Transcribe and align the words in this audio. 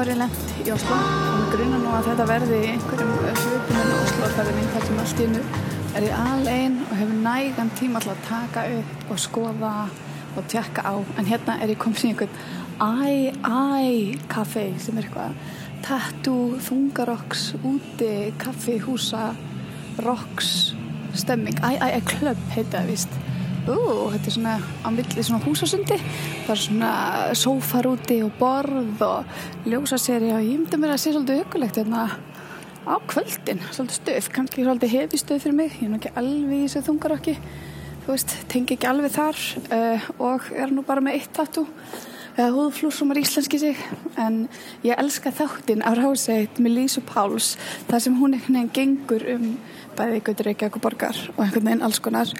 nú 0.00 0.06
er 0.06 0.14
ég 0.14 0.20
lent 0.22 0.52
í 0.64 0.70
Oslo 0.72 0.96
og 0.96 1.32
mér 1.36 1.48
gruna 1.52 1.78
nú 1.82 1.90
að 1.92 2.06
þetta 2.06 2.24
verði 2.30 2.56
í 2.56 2.68
einhverjum 2.70 3.10
svipum 3.36 3.80
en 3.82 3.90
Oslo-ferðinni 3.98 4.70
þar 4.72 4.86
sem 4.86 5.00
allt 5.02 5.18
í 5.20 5.26
innu 5.26 5.40
er 5.98 6.06
ég 6.06 6.14
alveg 6.16 6.78
og 6.86 6.94
hefur 6.96 7.18
nægan 7.26 7.72
tíma 7.76 8.00
alltaf 8.00 8.14
að 8.14 8.22
taka 8.30 8.62
upp 8.78 9.10
og 9.12 9.20
skoða 9.20 9.72
og 10.40 10.48
tjekka 10.48 10.86
á. 10.88 10.94
En 11.20 11.28
hérna 11.28 11.58
er 11.60 11.74
ég 11.74 11.80
komin 11.82 12.00
í 12.00 12.14
einhvern 12.14 12.32
æ-æ 12.80 14.16
kaffe 14.32 14.64
sem 14.80 14.96
er 14.96 15.10
eitthvað 15.10 15.36
tattoo, 15.84 16.56
þungarokks, 16.64 17.44
úti, 17.60 18.32
kaffi, 18.40 18.78
húsa, 18.80 19.34
rocks, 20.06 20.72
stemming, 21.12 21.60
æ-æ-æ 21.60 22.00
klubb 22.08 22.40
heita 22.56 22.78
það 22.78 22.94
vist 22.94 23.20
Ú, 23.68 23.76
þetta 24.14 24.26
er 24.26 24.34
svona 24.34 24.56
á 24.56 24.88
milli 24.94 25.22
svona 25.26 25.44
húsasundi 25.44 25.98
það 26.00 26.54
er 26.54 26.60
svona 26.64 26.92
sófar 27.36 27.90
úti 27.90 28.22
og 28.24 28.32
borð 28.40 29.04
og 29.04 29.68
ljósaseri 29.68 30.32
og 30.32 30.40
ég 30.40 30.62
myndi 30.62 30.80
mér 30.80 30.94
að 30.94 31.02
sé 31.04 31.12
svolítið 31.12 31.42
hugulegt 31.44 31.80
hérna 31.80 32.06
á 32.88 32.96
kvöldin, 33.06 33.60
svolítið 33.70 33.98
stöð 33.98 34.28
kannski 34.34 34.64
svolítið 34.64 34.94
hefi 34.94 35.20
stöð 35.20 35.42
fyrir 35.44 35.56
mig. 35.56 35.74
Ég 35.78 35.86
er 35.86 35.92
nú 35.92 35.98
ekki 36.00 36.12
alveg 36.16 36.54
í 36.56 36.62
þessu 36.64 36.84
þungarokki. 36.88 37.34
Þú 38.04 38.14
veist, 38.14 38.36
tengi 38.50 38.76
ekki 38.76 38.88
alveg 38.88 39.12
þar 39.14 39.42
uh, 39.76 40.06
og 40.30 40.48
er 40.56 40.72
nú 40.72 40.84
bara 40.86 41.04
með 41.04 41.20
eitt 41.20 41.34
tattoo. 41.36 41.66
Eða 42.38 42.54
húðflúsumar 42.54 43.20
íslenski 43.20 43.60
sig. 43.60 43.84
En 44.18 44.46
ég 44.86 44.96
elska 44.96 45.32
þáttinn 45.34 45.84
á 45.84 45.92
ráseit 45.98 46.58
með 46.62 46.78
Lísu 46.78 47.04
Páls 47.04 47.52
þar 47.90 48.04
sem 48.06 48.16
hún 48.16 48.38
einhvern 48.38 48.62
veginn 48.62 48.74
gengur 48.74 49.26
um 49.34 49.46
bæði 49.98 50.20
ykkur 50.22 50.44
Reykjavík 50.46 50.80
borgar 50.80 51.18
og 51.36 51.44
einhvern 51.44 51.68
veginn 51.68 51.84
alls 51.84 52.00
konar 52.00 52.32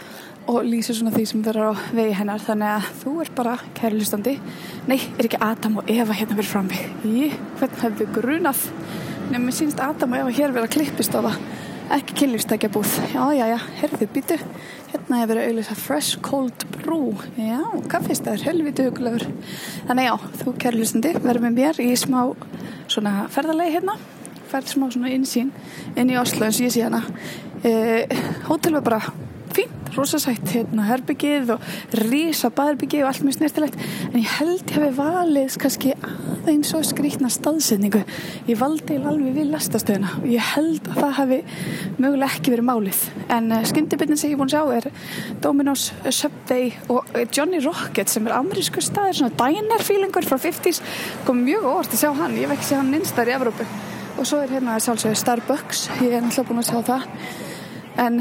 og 0.50 0.64
lýsir 0.66 0.98
svona 0.98 1.12
því 1.14 1.24
sem 1.30 1.44
verður 1.46 1.70
á 1.70 1.74
vegi 1.94 2.16
hennar. 2.18 2.42
Þannig 2.42 2.74
að 2.74 2.90
þú 3.04 3.14
er 3.22 3.32
bara 3.38 3.54
kæri 3.78 4.00
lustandi 4.00 4.36
nei, 4.90 4.98
er 4.98 5.28
ekki 5.28 5.40
Adam 5.46 5.80
og 5.80 5.90
Eva 5.90 6.16
hérna 6.16 6.38
verið 6.38 6.50
fram 6.50 6.70
mig? 6.70 6.82
Í, 7.06 7.30
hvern 7.60 7.80
hefðu 7.84 8.10
grunað? 8.18 8.66
Nefnum 9.30 9.46
mér 9.46 9.56
sínst 9.60 9.82
Adam 9.84 10.16
og 10.16 10.24
Eva 10.24 10.34
hér 10.34 10.54
verið 10.56 10.66
að 10.66 10.76
klippistofa 10.78 11.34
ekki 11.90 12.14
kynlýfstækja 12.20 12.70
búð 12.70 12.90
já, 13.10 13.22
já, 13.34 13.44
já, 13.50 13.56
herðu 13.80 14.06
býtu 14.14 14.36
hérna 14.92 15.20
hefur 15.20 15.32
verið 15.32 15.48
auðvitað 15.48 15.80
fresh 15.82 16.20
cold 16.22 16.66
brew. 16.76 17.16
Já, 17.34 17.62
kaffistæður, 17.90 18.44
helviti 18.46 18.86
hugulegur 18.86 19.26
þannig 19.88 20.06
já, 20.06 20.14
þú 20.42 20.54
kæri 20.62 20.80
lustandi 20.80 21.14
verður 21.16 21.46
með 21.48 21.56
mér 21.58 21.80
í 21.82 21.88
smá 21.98 22.20
svona 22.90 23.26
ferðalegi 23.34 23.78
hérna. 23.78 23.96
Ferð 24.50 24.70
smá 24.72 24.86
svona 24.90 25.10
insýn 25.14 25.50
inn 25.98 26.10
í 26.10 26.18
Oslo 26.18 26.46
eins 26.46 26.58
og 26.58 26.66
ég 26.66 26.74
sé 26.74 26.86
hana. 26.86 27.02
E, 27.66 28.06
hótel 28.48 28.78
var 28.78 28.86
bara 28.86 29.02
rosasætt 29.96 30.52
hérna 30.55 30.86
herbyggið 30.88 31.52
og 31.55 31.64
rísa 32.00 32.50
baðherbyggið 32.55 33.05
og 33.05 33.10
allt 33.10 33.24
mjög 33.27 33.36
snertilegt 33.38 33.78
en 34.10 34.19
ég 34.20 34.32
held 34.38 34.62
ég 34.64 34.77
hafi 34.77 34.91
valið 34.97 35.56
kannski 35.62 35.94
aðeins 35.98 36.72
og 36.77 36.86
skrítna 36.88 37.30
staðsetningu. 37.32 38.02
Ég 38.48 38.60
valdi 38.60 38.97
alveg 39.00 39.36
við 39.36 39.50
lastastöðuna 39.55 40.14
og 40.20 40.28
ég 40.30 40.48
held 40.55 40.88
að 40.91 41.00
það 41.02 41.14
hafi 41.19 41.41
mögulega 41.98 42.30
ekki 42.30 42.55
verið 42.55 42.69
málið. 42.70 43.02
En 43.36 43.52
uh, 43.55 43.66
skyndibitnin 43.69 44.20
sem 44.20 44.32
ég 44.32 44.41
búin 44.41 44.50
að 44.50 44.56
sjá 44.56 44.78
er 44.78 44.88
Domino's, 45.44 45.91
Subway 46.09 46.72
og 46.88 47.04
uh, 47.14 47.26
Johnny 47.28 47.60
Rocket 47.64 48.12
sem 48.12 48.26
er 48.28 48.38
amerísku 48.38 48.82
staðir 48.84 49.20
svona 49.20 49.37
diner 49.41 49.84
feelingur 49.84 50.26
frá 50.26 50.38
50's 50.41 50.82
kom 51.28 51.44
mjög 51.44 51.69
óvart 51.69 51.94
að 51.94 52.04
sjá 52.04 52.10
hann, 52.22 52.38
ég 52.41 52.50
vekk 52.50 52.66
sé 52.66 52.81
hann 52.81 52.94
innstar 52.97 53.31
í 53.31 53.37
Evrópu. 53.37 53.69
Og 54.19 54.26
svo 54.28 54.41
er 54.43 54.50
hérna 54.53 54.75
sjálfsögur 54.82 55.16
Starbucks. 55.16 55.87
Ég 56.04 56.12
er 56.12 56.25
náttúrulega 56.25 56.48
búin 56.50 56.60
að 56.60 56.69
sjá 56.72 56.81
það 56.91 57.48
en 58.00 58.21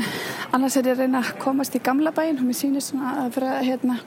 annars 0.51 0.75
er 0.75 0.89
ég 0.89 0.97
að 0.97 1.05
reyna 1.05 1.21
að 1.23 1.35
komast 1.39 1.75
í 1.77 1.83
gamla 1.83 2.11
bæin 2.15 2.39
og 2.39 2.47
mér 2.47 2.57
sýnir 2.57 2.83
svona 2.83 3.13
að 3.23 3.37
vera 3.37 3.59
hérna 3.63 3.99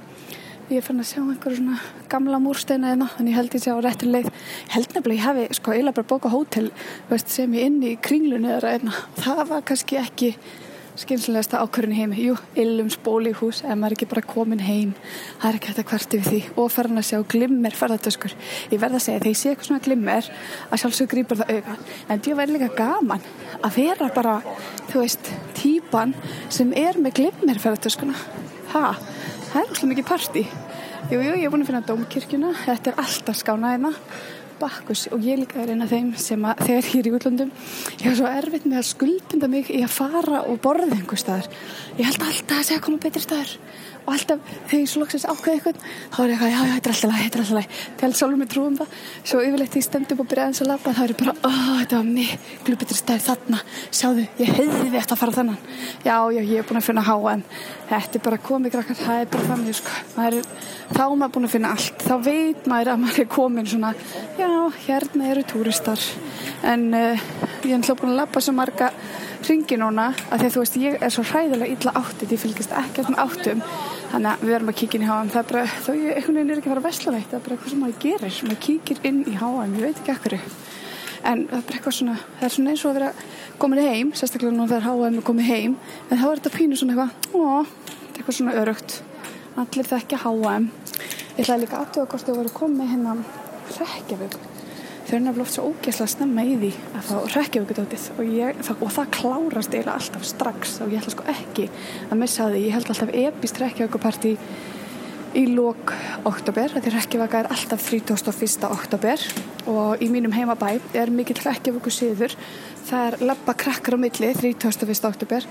ég 0.72 0.78
er 0.80 0.84
fann 0.86 1.00
að 1.02 1.08
sjá 1.10 1.20
einhverju 1.20 1.58
svona 1.58 1.78
gamla 2.12 2.40
múrsteina 2.40 2.92
eða 2.94 3.08
þannig 3.16 3.32
ég 3.32 3.38
held 3.38 3.56
ég 3.56 3.62
sé 3.64 3.72
á 3.72 3.78
réttin 3.84 4.12
leið. 4.12 4.28
Held 4.72 4.94
nefnilega 4.94 5.18
ég 5.18 5.26
hafi 5.26 5.58
sko 5.58 5.74
eiginlega 5.74 5.96
bara 5.98 6.10
bóka 6.12 6.32
hótel 6.32 6.68
veist, 7.10 7.32
sem 7.32 7.56
ég 7.56 7.68
inn 7.68 7.80
í 7.84 7.94
kringlunni 8.00 8.52
eða 8.56 8.76
einna 8.76 8.94
það 9.20 9.42
var 9.50 9.66
kannski 9.68 9.98
ekki 10.00 10.30
skynsilegasta 11.00 11.60
ákvörðin 11.62 11.96
heimi. 11.96 12.26
Jú, 12.28 12.36
illum 12.58 12.90
spóli 12.92 13.32
í 13.32 13.36
hús 13.38 13.62
ef 13.64 13.76
maður 13.78 13.96
ekki 13.96 14.10
bara 14.10 14.24
komin 14.26 14.62
heim. 14.62 14.92
Það 15.40 15.48
er 15.48 15.58
ekki 15.58 15.70
hægt 15.72 15.82
að 15.82 15.88
kvarti 15.90 16.20
við 16.20 16.28
því. 16.30 16.40
Og 16.56 16.72
farin 16.72 17.00
að 17.00 17.08
sjá 17.08 17.18
glimmer 17.32 17.76
ferðartöskur 17.76 18.34
ég 18.72 18.80
verða 18.80 18.98
að 18.98 19.04
segja 19.06 19.22
þegar 19.22 19.32
ég 19.32 19.40
sé 19.40 19.52
eitthvað 19.52 19.68
svona 19.70 19.84
glimmer 19.86 20.28
að 20.68 20.82
sjálfsög 20.82 21.10
grýpur 21.12 21.40
það 21.40 21.54
auka 21.56 21.76
en 22.08 22.22
það 22.24 22.38
væri 22.40 22.56
líka 22.56 22.70
gaman 22.78 23.24
að 23.62 23.78
vera 23.78 24.10
bara 24.14 24.36
þú 24.90 25.02
veist, 25.02 25.32
típan 25.58 26.14
sem 26.52 26.72
er 26.76 27.00
með 27.00 27.18
glimmer 27.20 27.62
ferðartöskuna 27.62 28.16
ha, 28.74 28.92
það 29.50 29.58
er 29.62 29.66
alltaf 29.66 29.88
mikið 29.90 30.08
parti 30.08 30.44
jú, 31.10 31.18
jú, 31.18 31.34
ég 31.34 31.46
er 31.46 31.52
búin 31.52 31.64
að 31.64 31.72
finna 31.72 31.84
dómkirkjuna. 31.86 32.54
Þetta 32.64 32.92
er 32.92 33.02
alltaf 33.02 33.38
skánaðina 33.40 33.92
bakkus 34.62 35.06
og 35.12 35.26
ég 35.26 35.42
líka 35.42 35.60
er 35.62 35.74
eina 35.74 35.86
af 35.88 35.92
þeim 35.92 36.12
sem 36.16 36.48
að 36.48 36.64
þegar 36.66 36.90
ég 36.92 36.98
er 37.02 37.10
í 37.10 37.14
útlöndum 37.18 37.54
ég 37.98 38.06
har 38.08 38.18
svo 38.18 38.30
erfitt 38.30 38.66
með 38.68 38.80
að 38.80 38.90
skuldbunda 38.90 39.50
mig 39.52 39.70
í 39.70 39.82
að 39.82 39.94
fara 39.98 40.42
og 40.46 40.60
borða 40.62 40.90
einhver 40.96 41.20
staðar. 41.20 41.50
Ég 41.98 42.06
held 42.08 42.28
alltaf 42.28 42.58
að 42.58 42.68
segja 42.68 42.80
að 42.80 42.86
koma 42.86 43.02
betri 43.02 43.24
staðar 43.26 43.56
og 44.02 44.12
alltaf 44.14 44.38
þegar 44.70 44.80
ég 44.82 44.90
svo 44.92 45.02
loksist 45.02 45.28
ákveð 45.28 45.52
eitthvað 45.56 45.76
þá 45.82 46.18
er 46.22 46.32
ég 46.32 46.36
eitthvað, 46.36 46.52
já, 46.52 46.60
já, 46.62 46.74
þetta 46.74 46.88
er 46.88 46.94
alltaf 46.94 47.10
læg, 47.12 47.22
þetta 47.22 47.38
er 47.38 47.44
alltaf 47.44 47.56
læg 47.58 47.66
til 47.98 48.08
alls 48.08 48.22
svolítið 48.22 48.42
með 48.42 48.52
trúum 48.52 48.78
það 48.80 48.96
svo 49.22 49.42
yfirleitt 49.42 49.72
þegar 49.72 49.82
ég 49.82 49.88
stemdi 49.88 50.16
upp 50.16 50.22
og 50.24 50.30
byrjaði 50.32 50.52
eins 50.52 50.62
að 50.62 50.70
labba 50.72 50.96
þá 50.96 51.02
er 51.02 51.14
ég 51.14 51.20
bara, 51.22 51.36
ó, 51.42 51.52
þetta 51.82 52.00
var 52.00 52.08
miklu 52.12 52.78
betri 52.82 52.98
staðir 52.98 53.26
þarna. 53.26 53.62
Sjáðu, 53.92 54.26
ég 54.40 54.52
heiði 54.58 54.90
þetta 54.96 55.16
að 55.16 55.22
fara 55.22 55.36
þannan 55.38 55.60
já, 56.02 56.16
já, 56.32 56.42
ég 56.42 56.58
er 56.58 56.68
búin 56.68 56.82
að 56.82 56.88
finna 56.88 57.06
H&M 57.06 57.46
þetta 57.92 58.18
er 58.18 58.24
bara 58.24 58.38
komið 58.42 58.74
krakkar, 58.76 58.98
það 58.98 59.20
er 59.20 59.30
bara 59.32 59.48
þannig 59.50 59.76
sko. 59.76 59.96
er, 60.22 60.36
þá 60.92 61.02
er 61.04 61.16
maður 61.20 61.34
búin 61.36 61.48
að 61.48 61.54
finna 61.54 61.72
allt. 61.76 62.04
Þá 62.06 62.14
veit 62.24 62.68
maður 62.70 62.92
að 62.92 63.02
maður 63.02 63.22
er 63.22 63.28
komin 63.32 63.68
svona 63.68 63.92
já, 64.38 64.50
hérna 64.86 65.28
ringi 69.48 69.76
núna 69.80 70.06
að 70.30 70.38
því 70.38 70.46
að 70.46 70.54
þú 70.54 70.60
veist 70.62 70.76
ég 70.82 70.94
er 71.02 71.10
svo 71.12 71.24
hræðilega 71.26 71.72
illa 71.74 71.92
áttið 72.02 72.34
ég 72.34 72.42
fylgist 72.42 72.72
ekkert 72.82 73.08
með 73.12 73.22
áttum. 73.24 73.60
Þannig 74.12 74.30
að 74.32 74.38
við 74.42 74.54
erum 74.56 74.70
að 74.72 74.78
kíkja 74.80 74.96
inn 74.98 75.06
í 75.06 75.10
háan 75.10 75.32
það 75.32 75.40
er 75.42 75.48
bara, 75.52 75.64
þó 75.82 75.90
ég 75.96 76.10
einhvern 76.16 76.36
veginn 76.36 76.50
er 76.52 76.58
ekki 76.60 76.68
að 76.68 76.74
fara 76.74 76.82
að 76.82 76.88
vesla 76.88 77.14
veitt 77.16 77.30
það 77.30 77.38
er 77.38 77.44
bara 77.46 77.54
eitthvað 77.56 77.72
sem 77.72 77.80
maður 77.82 77.98
gerir, 78.04 78.34
maður 78.46 78.62
kíkir 78.66 78.98
inn 79.08 79.20
í 79.24 79.34
háan 79.40 79.76
ég 79.78 79.82
veit 79.86 79.98
ekki 80.02 80.12
ekkur 80.12 80.34
en 81.22 81.46
það 81.48 81.56
er 81.56 81.62
bara 81.62 81.76
eitthvað 81.78 81.96
svona, 81.96 82.16
það 82.38 82.46
er 82.48 82.54
svona 82.56 82.70
eins 82.72 82.82
og 82.82 82.90
að 82.90 82.96
vera 82.98 83.10
komin 83.62 83.82
heim, 83.86 84.08
sérstaklega 84.18 84.56
nú 84.56 84.64
þegar 84.66 84.86
háan 84.88 85.18
er 85.20 85.26
komið 85.26 85.46
heim 85.48 85.74
en 86.08 86.18
þá 86.18 86.26
er 86.26 86.36
þetta 86.40 86.56
pínu 86.58 86.74
svona 86.80 86.92
eitthvað 86.92 87.12
ó, 87.32 87.38
eitthvað 88.18 88.34
svona 88.36 88.52
þau 95.12 95.18
er 95.18 95.24
nefnilega 95.26 95.44
oft 95.44 95.56
svo 95.58 95.64
ógeðslega 95.68 96.08
snemma 96.08 96.42
í 96.48 96.52
því 96.56 96.68
að 96.96 97.02
fá 97.04 97.16
Reykjavíkudótið 97.34 98.04
og, 98.16 98.70
og 98.72 98.92
það 98.94 99.10
klárast 99.12 99.74
eiginlega 99.74 99.96
alltaf 99.98 100.22
strax 100.24 100.78
og 100.80 100.94
ég 100.94 101.02
ætla 101.02 101.12
sko 101.12 101.26
ekki 101.28 101.66
að 102.06 102.22
missa 102.22 102.46
því 102.48 102.62
ég 102.62 102.76
held 102.78 102.92
alltaf 102.94 103.12
epist 103.20 103.60
Reykjavíkuparti 103.60 104.32
í 105.36 105.42
lók 105.52 105.92
oktober 106.28 106.72
því 106.78 106.94
Reykjavík 106.94 107.36
er 107.42 107.50
alltaf 107.52 107.84
31. 107.92 108.64
oktober 108.70 109.26
og 109.68 110.00
í 110.00 110.08
mínum 110.14 110.32
heimabæ 110.32 110.78
er 110.96 111.12
mikill 111.12 111.44
Reykjavíku 111.44 111.92
síður 111.92 112.38
það 112.88 113.04
er 113.10 113.28
lappa 113.28 113.56
krakkar 113.66 114.00
á 114.00 114.04
milli 114.06 114.32
31. 114.32 114.96
oktober 115.12 115.50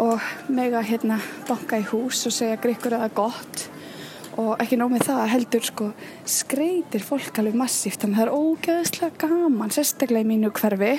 og 0.00 0.24
mega 0.48 0.80
hérna 0.88 1.20
banka 1.50 1.84
í 1.84 1.86
hús 1.92 2.24
og 2.30 2.36
segja 2.38 2.56
greikur 2.64 2.96
að 2.96 3.04
það 3.04 3.10
er 3.10 3.16
gott 3.20 3.68
og 4.40 4.60
ekki 4.62 4.78
nómið 4.80 5.06
það 5.08 5.22
heldur 5.32 5.66
sko 5.66 5.88
skreitir 6.28 7.04
fólk 7.04 7.40
alveg 7.42 7.56
massíft. 7.58 8.00
Þannig 8.02 8.16
að 8.16 8.20
það 8.20 8.28
er 8.28 8.36
ógeðslega 8.38 9.18
gaman 9.24 9.74
sérstaklega 9.74 10.24
í 10.24 10.30
mínu 10.30 10.52
hverfi. 10.56 10.92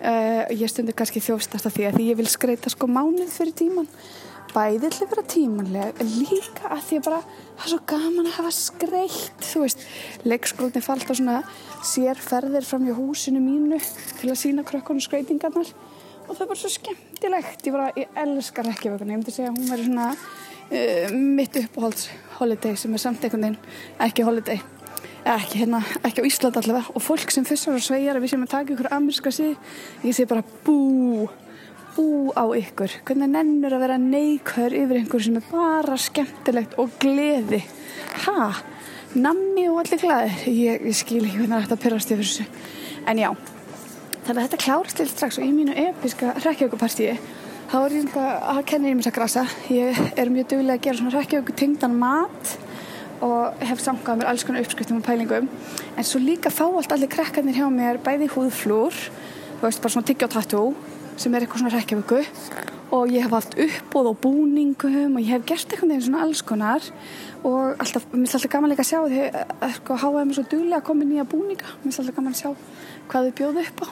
Uh, 0.00 0.42
ég 0.56 0.72
stundur 0.72 0.96
kannski 0.96 1.20
þjófstast 1.20 1.68
af 1.68 1.76
því 1.76 1.86
að 1.88 1.96
því 1.98 2.08
ég 2.08 2.18
vil 2.20 2.28
skreita 2.32 2.72
sko 2.72 2.88
mánuð 2.88 3.32
fyrir 3.34 3.56
tíman 3.56 3.88
bæðið 4.50 4.94
til 4.94 5.04
að 5.04 5.10
vera 5.12 5.24
tímanlega 5.30 6.06
líka 6.06 6.70
að 6.72 6.86
því 6.86 6.98
að 6.98 7.04
bara 7.06 7.18
það 7.20 7.64
er 7.66 7.70
svo 7.72 7.78
gaman 7.92 8.28
að 8.30 8.36
hafa 8.38 8.52
skreitt 8.56 9.44
þú 9.46 9.62
veist, 9.62 9.84
leikskólni 10.26 10.82
falt 10.82 11.12
á 11.12 11.14
svona 11.14 11.36
sérferðir 11.86 12.66
fram 12.66 12.88
hjá 12.88 12.96
húsinu 12.96 13.42
mínu 13.44 13.78
til 14.18 14.32
að 14.32 14.40
sína 14.40 14.64
krökkunum 14.66 15.04
skreitingarnar 15.04 15.70
og 16.30 16.32
það 16.32 16.44
er 16.44 16.50
bara 16.50 16.60
svo 16.60 16.70
skemmtilegt. 16.70 17.66
Ég, 17.66 17.74
bara, 17.74 17.90
ég 17.98 18.18
elskar 18.24 18.68
ekki 18.70 18.92
vögun, 18.92 19.10
ég 19.12 19.20
myndi 19.20 19.34
segja 19.34 19.50
að 19.50 19.58
hún 19.58 19.70
verður 19.70 19.88
svona 19.90 20.10
uh, 20.70 21.14
mitt 21.14 21.56
uppáhalds 21.60 22.08
holiday 22.38 22.76
sem 22.78 22.94
er 22.94 23.02
samt 23.02 23.24
einhvern 23.24 23.50
veginn 23.50 23.58
ekki 24.06 24.26
holiday. 24.26 24.62
Ekki, 25.20 25.60
hérna, 25.60 25.82
ekki 26.06 26.24
á 26.24 26.28
Ísland 26.30 26.56
allavega. 26.56 26.94
Og 26.96 27.04
fólk 27.04 27.30
sem 27.34 27.44
fyrst 27.44 27.68
ára 27.68 27.82
svegar 27.84 28.16
að 28.16 28.24
við 28.24 28.32
sem 28.32 28.44
að 28.46 28.54
taka 28.54 28.74
ykkur 28.74 28.88
amerska 28.96 29.32
síð 29.34 29.52
ég 30.06 30.16
segi 30.16 30.28
bara 30.30 30.44
bú 30.64 31.28
bú 31.94 32.32
á 32.32 32.44
ykkur. 32.56 32.92
Hvernig 33.06 33.30
nennur 33.32 33.74
að 33.76 33.84
vera 33.84 33.98
neikör 34.00 34.74
yfir 34.76 35.00
einhver 35.00 35.24
sem 35.24 35.38
er 35.40 35.46
bara 35.50 35.98
skemmtilegt 36.00 36.76
og 36.80 36.94
gleði? 37.02 37.60
Ha, 38.26 38.50
nammi 39.14 39.66
og 39.70 39.82
allir 39.82 40.02
glæðir 40.02 40.46
ég, 40.48 40.86
ég 40.88 40.96
skil 40.96 41.24
ekki 41.24 41.42
hvernig 41.42 41.66
þetta 41.66 41.80
perrast 41.82 42.14
yfir 42.14 42.26
þessu. 42.26 42.46
En 43.10 43.20
já, 43.20 43.30
þannig 44.26 44.36
að 44.38 44.42
þetta 44.46 44.62
klárast 44.64 45.00
til 45.00 45.08
strax 45.10 45.40
og 45.40 45.46
í 45.46 45.52
mínu 45.54 45.76
episka 45.88 46.34
rekjökupartíi 46.44 47.16
þá 47.70 47.76
er 47.86 47.92
ég 47.94 48.16
að 48.18 48.64
kenna 48.66 48.90
í 48.90 48.96
mér 48.98 49.06
að 49.06 49.14
grasa. 49.14 49.44
Ég 49.70 49.98
er 50.18 50.30
mjög 50.32 50.48
duglega 50.50 50.74
að 50.74 50.86
gera 50.86 50.98
svona 50.98 51.12
rekkjöku 51.14 51.54
tengdan 51.54 51.92
mat 52.00 52.54
og 53.22 53.60
hef 53.62 53.82
samkvæðað 53.84 54.18
mér 54.18 54.30
alls 54.30 54.44
konar 54.48 54.64
uppskriftum 54.64 54.98
og 54.98 55.06
pælingum. 55.06 55.46
En 55.94 56.08
svo 56.08 56.18
líka 56.18 56.50
fá 56.50 56.64
allt 56.66 56.90
allir 56.96 57.12
krekkarnir 57.12 57.60
hjá 57.60 57.68
mér 57.70 58.00
bæði 58.02 58.26
húðflúr, 58.32 58.98
þú 59.60 59.62
veist 59.62 59.84
bara 59.84 59.94
svona 59.94 60.10
tyggjótattú 60.10 60.64
sem 61.20 61.34
er 61.36 61.46
eitthvað 61.46 61.62
svona 61.62 61.74
rekkjöku 61.76 62.20
og 62.96 63.14
ég 63.14 63.22
hef 63.22 63.36
haft 63.36 63.54
uppbóð 63.60 64.10
og 64.10 64.20
búningum 64.24 65.14
og 65.14 65.22
ég 65.22 65.36
hef 65.36 65.46
gert 65.46 65.70
eitthvað 65.70 65.92
neginn 65.92 66.06
svona 66.08 66.26
alls 66.26 66.42
konar 66.42 66.90
og 67.46 67.78
alltaf, 67.78 68.08
mér 68.10 68.24
finnst 68.24 68.38
alltaf 68.40 68.54
gaman 68.56 68.72
líka 68.72 68.82
að 68.82 68.90
sjá 68.90 69.00
því 69.04 69.20
að 69.30 69.74
sko, 69.76 69.98
háaði 70.02 70.26
mér 70.26 70.38
svo 70.40 70.46
duglega 70.50 70.80
að 70.80 70.86
koma 70.88 71.06
nýja 71.06 71.28
búninga 71.28 71.68
mér 71.70 71.84
finnst 71.84 72.02
alltaf 72.02 72.18
gaman 72.18 72.34
að 72.34 72.40
sjá 72.40 72.50
hvað 73.12 73.28
þau 73.28 73.36
bjóðu 73.38 73.66
upp 73.68 73.84
á 73.84 73.88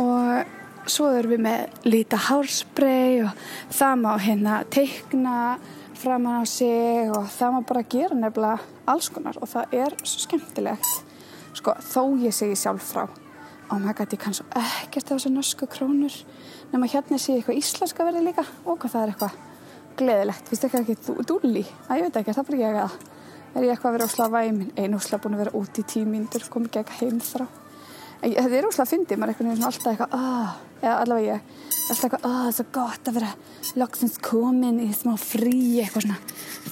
og 0.00 0.64
svo 0.92 1.08
erum 1.14 1.34
við 1.34 1.42
með 1.46 1.88
líta 1.88 2.18
hárspray 2.28 3.20
og 3.26 3.44
það 3.74 3.98
má 4.02 4.12
hérna 4.22 4.60
teikna 4.72 5.34
framan 5.96 6.40
á 6.40 6.44
sig 6.46 7.10
og 7.10 7.26
það 7.32 7.54
má 7.54 7.60
bara 7.66 7.82
gera 7.90 8.16
nefnilega 8.16 8.58
alls 8.86 9.08
konar 9.10 9.38
og 9.40 9.50
það 9.50 9.76
er 9.80 9.96
svo 10.02 10.22
skemmtilegt. 10.26 10.92
Sko, 11.56 11.74
þó 11.80 12.02
ég 12.22 12.36
segi 12.36 12.58
sjálf 12.58 12.92
frá 12.92 13.04
og 13.06 13.80
maður 13.82 14.02
gæti 14.02 14.20
kannski 14.22 14.46
ekkert 14.60 15.10
af 15.10 15.16
þessu 15.16 15.32
norsku 15.34 15.66
krónur 15.70 16.14
nema 16.70 16.88
hérna 16.92 17.18
sé 17.18 17.34
eitthvað 17.34 17.60
íslenska 17.62 18.06
verði 18.06 18.26
líka. 18.28 18.46
Og 18.64 18.78
hvað 18.78 18.94
það 18.94 19.02
er 19.02 19.14
eitthvað 19.14 19.36
gleðilegt, 19.96 20.48
finnst 20.50 20.66
ekki? 20.68 20.82
Ekki 20.84 21.26
dúli 21.26 21.64
að 21.88 21.98
ég 21.98 22.08
veit 22.08 22.18
ekki, 22.20 22.36
það 22.36 22.50
bara 22.50 22.62
ég 22.62 22.80
að 22.84 22.98
er 23.56 23.64
ég 23.64 23.72
eitthvað 23.72 23.90
að 23.90 23.96
vera 23.96 24.10
ósláð 24.10 24.34
væmin, 24.36 24.74
einu 24.76 24.98
ósláð 25.00 25.22
búin 25.24 25.38
að 25.38 25.46
vera 25.46 25.56
út 25.56 25.80
í 25.80 25.86
tímindur, 25.88 26.50
kom 26.52 26.68
ekki 26.68 26.82
eitthvað 26.82 27.06
heim 27.06 27.22
þrá 27.24 27.46
en 28.22 28.30
ég, 28.30 28.38
þetta 28.40 28.58
er 28.58 28.68
ósláð 28.68 28.86
að 28.86 28.92
fyndi, 28.94 29.18
maður 29.20 29.32
er 29.32 29.36
eitthvað 29.36 29.68
alltaf 29.70 29.92
eitthvað, 29.92 30.16
aah, 30.16 30.56
eða 30.82 30.96
allavega 31.04 31.36
ég 31.36 31.40
alltaf 31.86 32.04
eitthvað, 32.06 32.26
aah, 32.26 32.40
það 32.40 32.50
er 32.50 32.56
svo 32.56 32.66
gott 32.76 33.10
að 33.10 33.18
vera 33.20 33.32
loksins 33.76 34.18
komin 34.24 34.80
í 34.82 34.88
smá 34.96 35.14
frí 35.20 35.60
eitthvað 35.82 36.06
svona, 36.06 36.18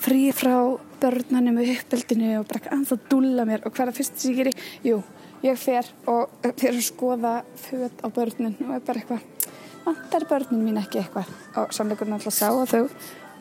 frí 0.04 0.24
frá 0.36 0.56
börnunum 1.04 1.60
og 1.60 1.70
uppeldinu 1.74 2.30
og 2.38 2.46
bara 2.48 2.60
eitthvað 2.60 2.78
anþá 2.78 2.98
dúla 3.10 3.46
mér. 3.48 3.64
Og 3.66 3.74
hverða 3.76 3.96
fyrst 3.96 4.20
sem 4.20 4.32
ég 4.32 4.40
geri, 4.40 4.54
jú, 4.86 5.00
ég 5.44 5.58
fer 5.60 5.90
og 6.10 6.32
fer 6.60 6.72
að 6.72 6.86
skoða 6.86 7.34
föt 7.66 8.04
á 8.04 8.08
börnun 8.08 8.56
og 8.66 8.74
er 8.78 8.86
bara 8.86 9.02
eitthvað 9.02 9.30
vantar 9.84 10.24
börnin 10.30 10.64
mín 10.64 10.80
ekki 10.80 11.02
eitthvað? 11.02 11.28
Og 11.60 11.74
sannleikurinn 11.76 12.16
alltaf 12.16 12.36
sá 12.36 12.48
að 12.48 12.72
þau 12.72 12.84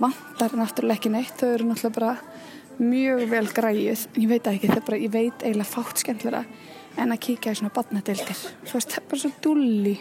vantar 0.03 0.57
náttúrulega 0.59 0.99
ekki 0.99 1.13
neitt. 1.13 1.35
Þau 1.39 1.53
eru 1.53 1.69
náttúrulega 1.69 1.99
bara 1.99 2.83
mjög 2.83 3.25
vel 3.31 3.47
græðið 3.53 4.07
en 4.09 4.23
ég 4.23 4.31
veit 4.31 4.47
ekki, 4.49 4.69
það 4.71 4.79
er 4.81 4.87
bara, 4.89 5.01
ég 5.05 5.13
veit 5.13 5.43
eiginlega 5.45 5.69
fátt 5.69 6.01
skemmtilega 6.01 6.71
en 6.97 7.13
að 7.13 7.23
kíkja 7.27 7.53
í 7.53 7.59
svona 7.59 7.73
badnadeildir 7.75 8.37
þú 8.37 8.75
veist, 8.77 8.91
það 8.91 8.99
er 9.01 9.07
bara 9.11 9.23
svo 9.23 9.31
dúli 9.43 9.95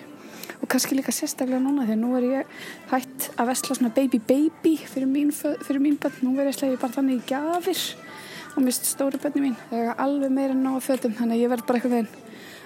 og 0.63 0.69
kannski 0.71 0.97
líka 0.97 1.15
sérstaklega 1.15 1.63
núna 1.63 1.87
að 1.87 1.99
nú 1.99 2.15
er 2.19 2.29
ég 2.29 2.57
hætt 2.93 3.31
að 3.37 3.53
vestla 3.53 3.77
svona 3.79 3.95
baby 3.95 4.21
baby 4.21 4.77
fyrir 4.79 5.11
mín, 5.11 5.33
mín 5.33 5.99
bönn 6.01 6.21
nú 6.23 6.37
verður 6.37 6.53
ég 6.53 6.59
slegið 6.59 6.83
bara 6.83 6.99
þannig 6.99 7.23
í 7.23 7.29
gafir 7.33 7.87
og 8.57 8.65
mist 8.67 8.87
stóru 8.87 9.19
bönni 9.21 9.47
mín 9.47 9.57
er 9.73 9.95
alveg 10.01 10.33
meira 10.33 10.53
en 10.55 10.63
ná 10.65 10.75
að 10.77 10.87
fötum. 10.87 11.17
Þannig 11.17 11.39
að 11.39 11.43
ég 11.43 11.53
verð 11.53 11.67
bara 11.69 11.81
eitthvað 11.81 11.97
veginn 11.97 12.11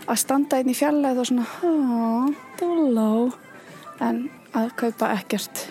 að 0.06 0.20
standa 0.23 0.61
inn 0.62 0.70
í 0.70 0.76
fjallæð 0.76 1.23
og 1.23 1.28
svona, 1.31 1.46
oh, 1.67 2.28
dúló 2.58 3.11
en 4.02 4.23
að 4.56 4.70
kaupa 4.82 5.11
ekkert. 5.17 5.64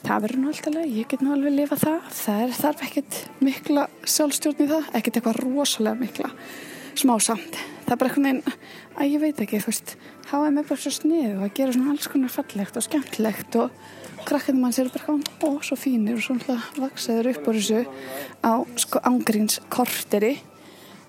Það 0.00 0.24
verður 0.24 0.40
nú 0.40 0.50
alltaf 0.50 0.74
leið, 0.74 0.96
ég 0.96 1.08
get 1.10 1.22
nú 1.22 1.34
alveg 1.34 1.56
lifa 1.56 1.78
það. 1.78 2.10
Það 2.20 2.42
er 2.44 2.56
þarf 2.56 2.84
ekkert 2.86 3.18
mikla 3.44 3.86
sjálfstjórn 4.06 4.64
í 4.64 4.68
það, 4.70 4.90
ekkert 4.98 5.20
eitthvað 5.20 5.40
rosalega 5.44 6.00
mikla 6.00 6.30
smá 6.98 7.14
samt. 7.22 7.58
Það 7.86 7.94
er 7.94 8.00
bara 8.00 8.10
eitthvað 8.10 8.26
neinn, 8.26 8.58
að 8.96 9.08
ég 9.10 9.22
veit 9.22 9.40
ekki 9.42 9.60
þú 9.62 9.70
veist, 9.70 9.96
háið 10.30 10.52
mig 10.54 10.68
bara 10.68 10.82
svo 10.82 10.92
snið 10.94 11.30
og 11.32 11.46
að 11.46 11.54
gera 11.58 11.74
svona 11.74 11.94
alls 11.94 12.10
konar 12.10 12.32
fallegt 12.34 12.76
og 12.78 12.86
skemmtlegt 12.86 13.56
og 13.58 13.80
krakkinu 14.28 14.60
mann 14.62 14.74
sér 14.76 14.90
bara 14.92 15.16
eitthvað 15.16 15.48
ó, 15.48 15.50
svo 15.66 15.78
fínir 15.80 16.18
og 16.18 16.24
svona 16.24 16.58
vaksaður 16.76 17.30
upp 17.32 17.48
úr 17.50 17.58
þessu 17.58 17.80
á 18.46 18.52
sko 18.78 19.02
ángríns 19.10 19.58
korteri 19.72 20.36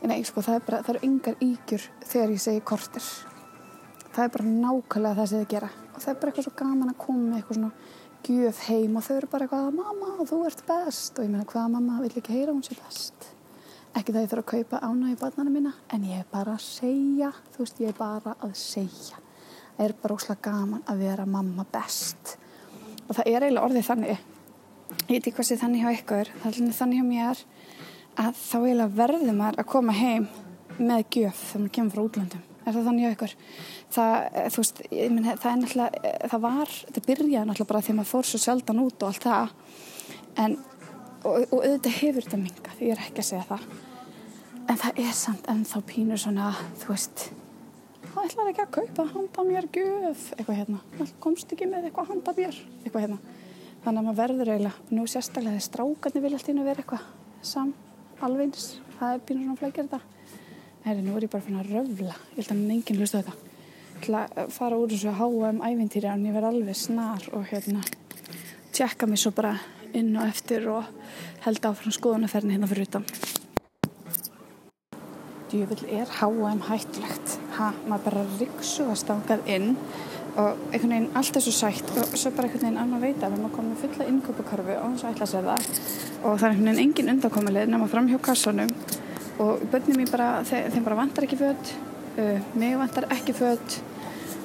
en 0.02 0.14
ei, 0.16 0.24
sko, 0.26 0.42
það 0.42 0.58
er 0.58 0.64
bara, 0.68 0.80
það 0.86 0.96
eru 0.96 1.04
yngar 1.10 1.44
ígjur 1.46 1.84
þegar 2.02 2.34
ég 2.34 2.42
segi 2.42 2.64
korter. 2.66 3.10
Það 4.12 4.24
er 4.24 4.32
bara 4.34 4.54
nákvæmlega 4.56 5.20
það 5.20 5.30
sem 5.30 5.44
þið 5.44 5.52
gera. 5.52 5.70
Og 5.92 6.00
það 6.00 6.14
er 6.14 6.18
bara 6.22 6.32
eitthvað 6.32 6.48
svo 6.48 6.56
gaman 6.64 6.94
að 6.94 6.98
koma 7.04 7.28
með 7.28 7.38
eitthvað 7.38 7.60
svona 7.60 7.74
gjöf 8.26 8.64
heim 8.70 8.98
og 8.98 9.06
þau 9.06 9.14
eru 9.18 9.30
bara 9.36 9.46
eitthvað 9.46 9.78
mamma 9.78 10.26
þú 10.32 10.42
ert 10.50 10.66
best. 10.72 11.14
Og 11.14 11.28
ég 11.28 11.32
meina 11.36 11.46
hvaða 11.46 11.76
mamma 11.76 12.02
vil 12.02 12.12
ekki 12.16 12.40
heyra 12.40 12.56
hún 12.56 12.66
sé 12.66 12.80
best 12.80 13.30
ekki 13.98 14.14
það 14.14 14.22
ég 14.24 14.32
þarf 14.32 14.44
að 14.44 14.52
kaupa 14.52 14.82
í 15.12 15.16
barnana 15.20 15.54
mína 15.54 15.74
en 15.92 16.06
ég 16.08 16.22
er 16.24 16.28
bara 16.32 16.56
að 16.56 16.66
segja 16.66 17.32
þú 17.54 17.64
veist 17.64 17.82
ég 17.84 17.92
er 17.92 17.98
bara 17.98 18.36
að 18.40 18.54
segja. 18.60 19.22
Það 19.78 19.86
er 19.86 19.96
bara 20.04 20.18
óslag 20.18 20.44
gaman 20.44 20.84
að 20.90 21.02
vera 21.06 21.26
mamma 21.26 21.66
best. 21.72 22.36
Og 23.08 23.16
það 23.18 23.26
er 23.26 23.48
eiginlega 23.48 23.66
orðið 23.66 23.90
þannig 23.90 24.12
ég 24.12 25.08
veit 25.08 25.18
ekki 25.18 25.36
hvað 25.40 25.50
sé 25.50 25.60
þannig 25.62 25.84
hjá 25.84 25.92
ykkur 25.98 26.32
þannig 26.44 27.02
hjá 27.02 27.08
mér 27.08 27.44
að 28.22 28.40
þá 28.40 28.58
eiginlega 28.60 28.96
verður 29.02 29.36
maður 29.36 29.62
að 29.64 29.70
koma 29.72 29.98
heim 29.98 30.30
með 30.78 31.06
gjöf 31.18 31.44
þegar 31.50 31.62
maður 31.62 31.76
kemur 31.78 31.96
frá 31.96 32.04
útlandum 32.06 32.48
er 32.66 32.76
það 32.76 32.88
þannig 32.88 33.08
á 33.08 33.14
ykkur? 33.16 33.36
Það, 33.92 34.16
eh, 34.32 34.50
veist, 34.56 34.82
minn, 34.92 35.30
það 35.30 35.48
er 35.52 35.60
náttúrulega 35.62 36.02
eh, 36.02 36.28
það 36.32 36.44
var, 36.46 36.74
þetta 36.88 37.04
byrjaði 37.08 37.50
náttúrulega 37.50 37.72
bara 37.72 37.84
þegar 37.86 37.98
maður 38.00 38.12
fór 38.12 38.30
svo 38.30 38.42
sjaldan 38.42 38.84
út 38.84 39.02
og 39.02 39.08
allt 39.10 39.26
það. 39.26 39.56
En, 40.42 40.58
og, 41.24 41.46
og 41.52 41.60
auðvitað 41.60 41.98
hefur 42.00 42.26
þetta 42.26 42.42
minga, 42.42 42.74
því 42.78 42.90
ég 42.90 42.96
er 42.96 43.06
ekki 43.06 43.24
að 43.24 43.30
segja 43.30 43.46
það. 43.50 43.70
En 44.70 44.82
það 44.82 45.00
er 45.04 45.14
samt 45.18 45.48
ennþá 45.52 45.82
pínur 45.90 46.22
svona, 46.22 46.52
þú 46.82 46.94
veist 46.94 47.30
það 48.12 48.28
ætlar 48.28 48.50
ekki 48.52 48.64
að 48.64 48.72
kaupa? 48.76 49.06
Handa 49.14 49.46
mér 49.48 49.68
gjöf. 49.74 50.24
Eitthvað 50.36 50.58
hérna, 50.60 50.80
það 50.98 51.14
komst 51.24 51.54
ekki 51.56 51.68
með 51.70 51.88
eitthvað? 51.88 52.10
Handa 52.12 52.34
mér, 52.38 52.58
eitthvað 52.84 53.06
hérna. 53.06 53.20
Þannig 53.82 54.02
að 54.02 54.08
maður 54.08 54.20
verður 54.20 54.52
eiginlega, 54.52 54.88
nú 54.92 55.06
sérstaklega 55.10 55.56
þegar 55.56 55.68
strákarnir 55.68 56.26
vilja 56.26 56.40
alltaf 56.40 56.66
vera 56.68 56.84
eitthvað 56.84 57.06
sam, 57.52 57.72
alveins, 58.22 58.66
það 59.00 59.16
er 59.16 59.24
pínur 59.28 59.46
svona 59.48 59.62
flækjar 59.62 59.88
þetta. 59.88 60.02
Herri, 60.86 61.06
nú 61.06 61.16
er 61.16 61.26
ég 61.26 61.32
bara 61.32 61.46
fann 61.46 61.62
að 61.62 61.72
röfla. 61.72 62.18
Ég 62.36 62.42
held 62.42 62.54
að 62.54 62.76
enginn 62.76 63.02
hlusta 63.02 63.22
þetta. 63.22 63.36
Að 64.12 64.54
fara 64.54 64.78
úr 64.82 64.90
þessu 64.90 65.14
háa 65.14 65.50
um 65.52 65.62
ævintýri 65.62 66.10
en 66.10 66.26
ég 66.26 66.34
verð 66.34 66.50
alveg 66.50 66.78
snar 66.78 67.28
og 67.38 67.46
hérna 67.52 67.84
tjekka 68.74 69.06
mig 69.06 69.22
svo 69.22 69.30
bara 69.36 69.52
inn 69.98 70.16
og 70.16 70.28
eftir 70.28 70.68
og 70.72 70.88
held 71.46 71.68
áfram 71.68 71.96
skoðunarferðin 71.96 72.56
hérna 72.56 72.70
fyrir 72.72 72.90
utan. 72.90 73.08
Djúvill 75.52 75.84
er 75.92 76.08
um 76.24 76.62
hættlegt. 76.70 77.38
Ha, 77.58 77.74
maður 77.88 78.06
bara 78.06 78.26
riksu 78.40 78.88
að 78.88 79.02
stangað 79.04 79.48
inn 79.52 79.76
og 80.40 80.56
einhvern 80.72 80.94
veginn 80.94 81.10
allt 81.20 81.36
er 81.36 81.44
svo 81.44 81.52
sætt 81.52 81.92
og 82.00 82.16
svo 82.16 82.32
bara 82.32 82.48
einhvern 82.48 82.64
veginn 82.64 82.80
annar 82.80 83.02
veita 83.04 83.30
við 83.30 83.42
maður 83.42 83.56
komum 83.58 83.80
fulla 83.82 84.08
innköpukarfu 84.08 84.76
og 84.78 84.84
hans 84.86 85.04
ætla 85.04 85.28
að 85.28 85.32
segja 85.34 85.44
það 85.50 85.66
og 86.24 86.40
það 86.40 86.46
er 86.46 86.54
einhvern 86.54 86.70
veginn 86.70 86.84
engin 86.86 87.14
undankomileg 87.16 87.72
nema 87.72 87.90
fram 87.92 88.08
hjá 88.08 88.18
kassanum 88.24 88.72
og 89.44 89.64
börnum 89.72 90.00
mér 90.00 90.12
bara, 90.12 90.30
þeim 90.48 90.86
bara 90.86 91.00
vantar 91.02 91.28
ekki 91.28 91.40
född 91.42 91.74
uh, 92.18 92.40
mig 92.56 92.78
vantar 92.80 93.10
ekki 93.12 93.36
född 93.36 93.78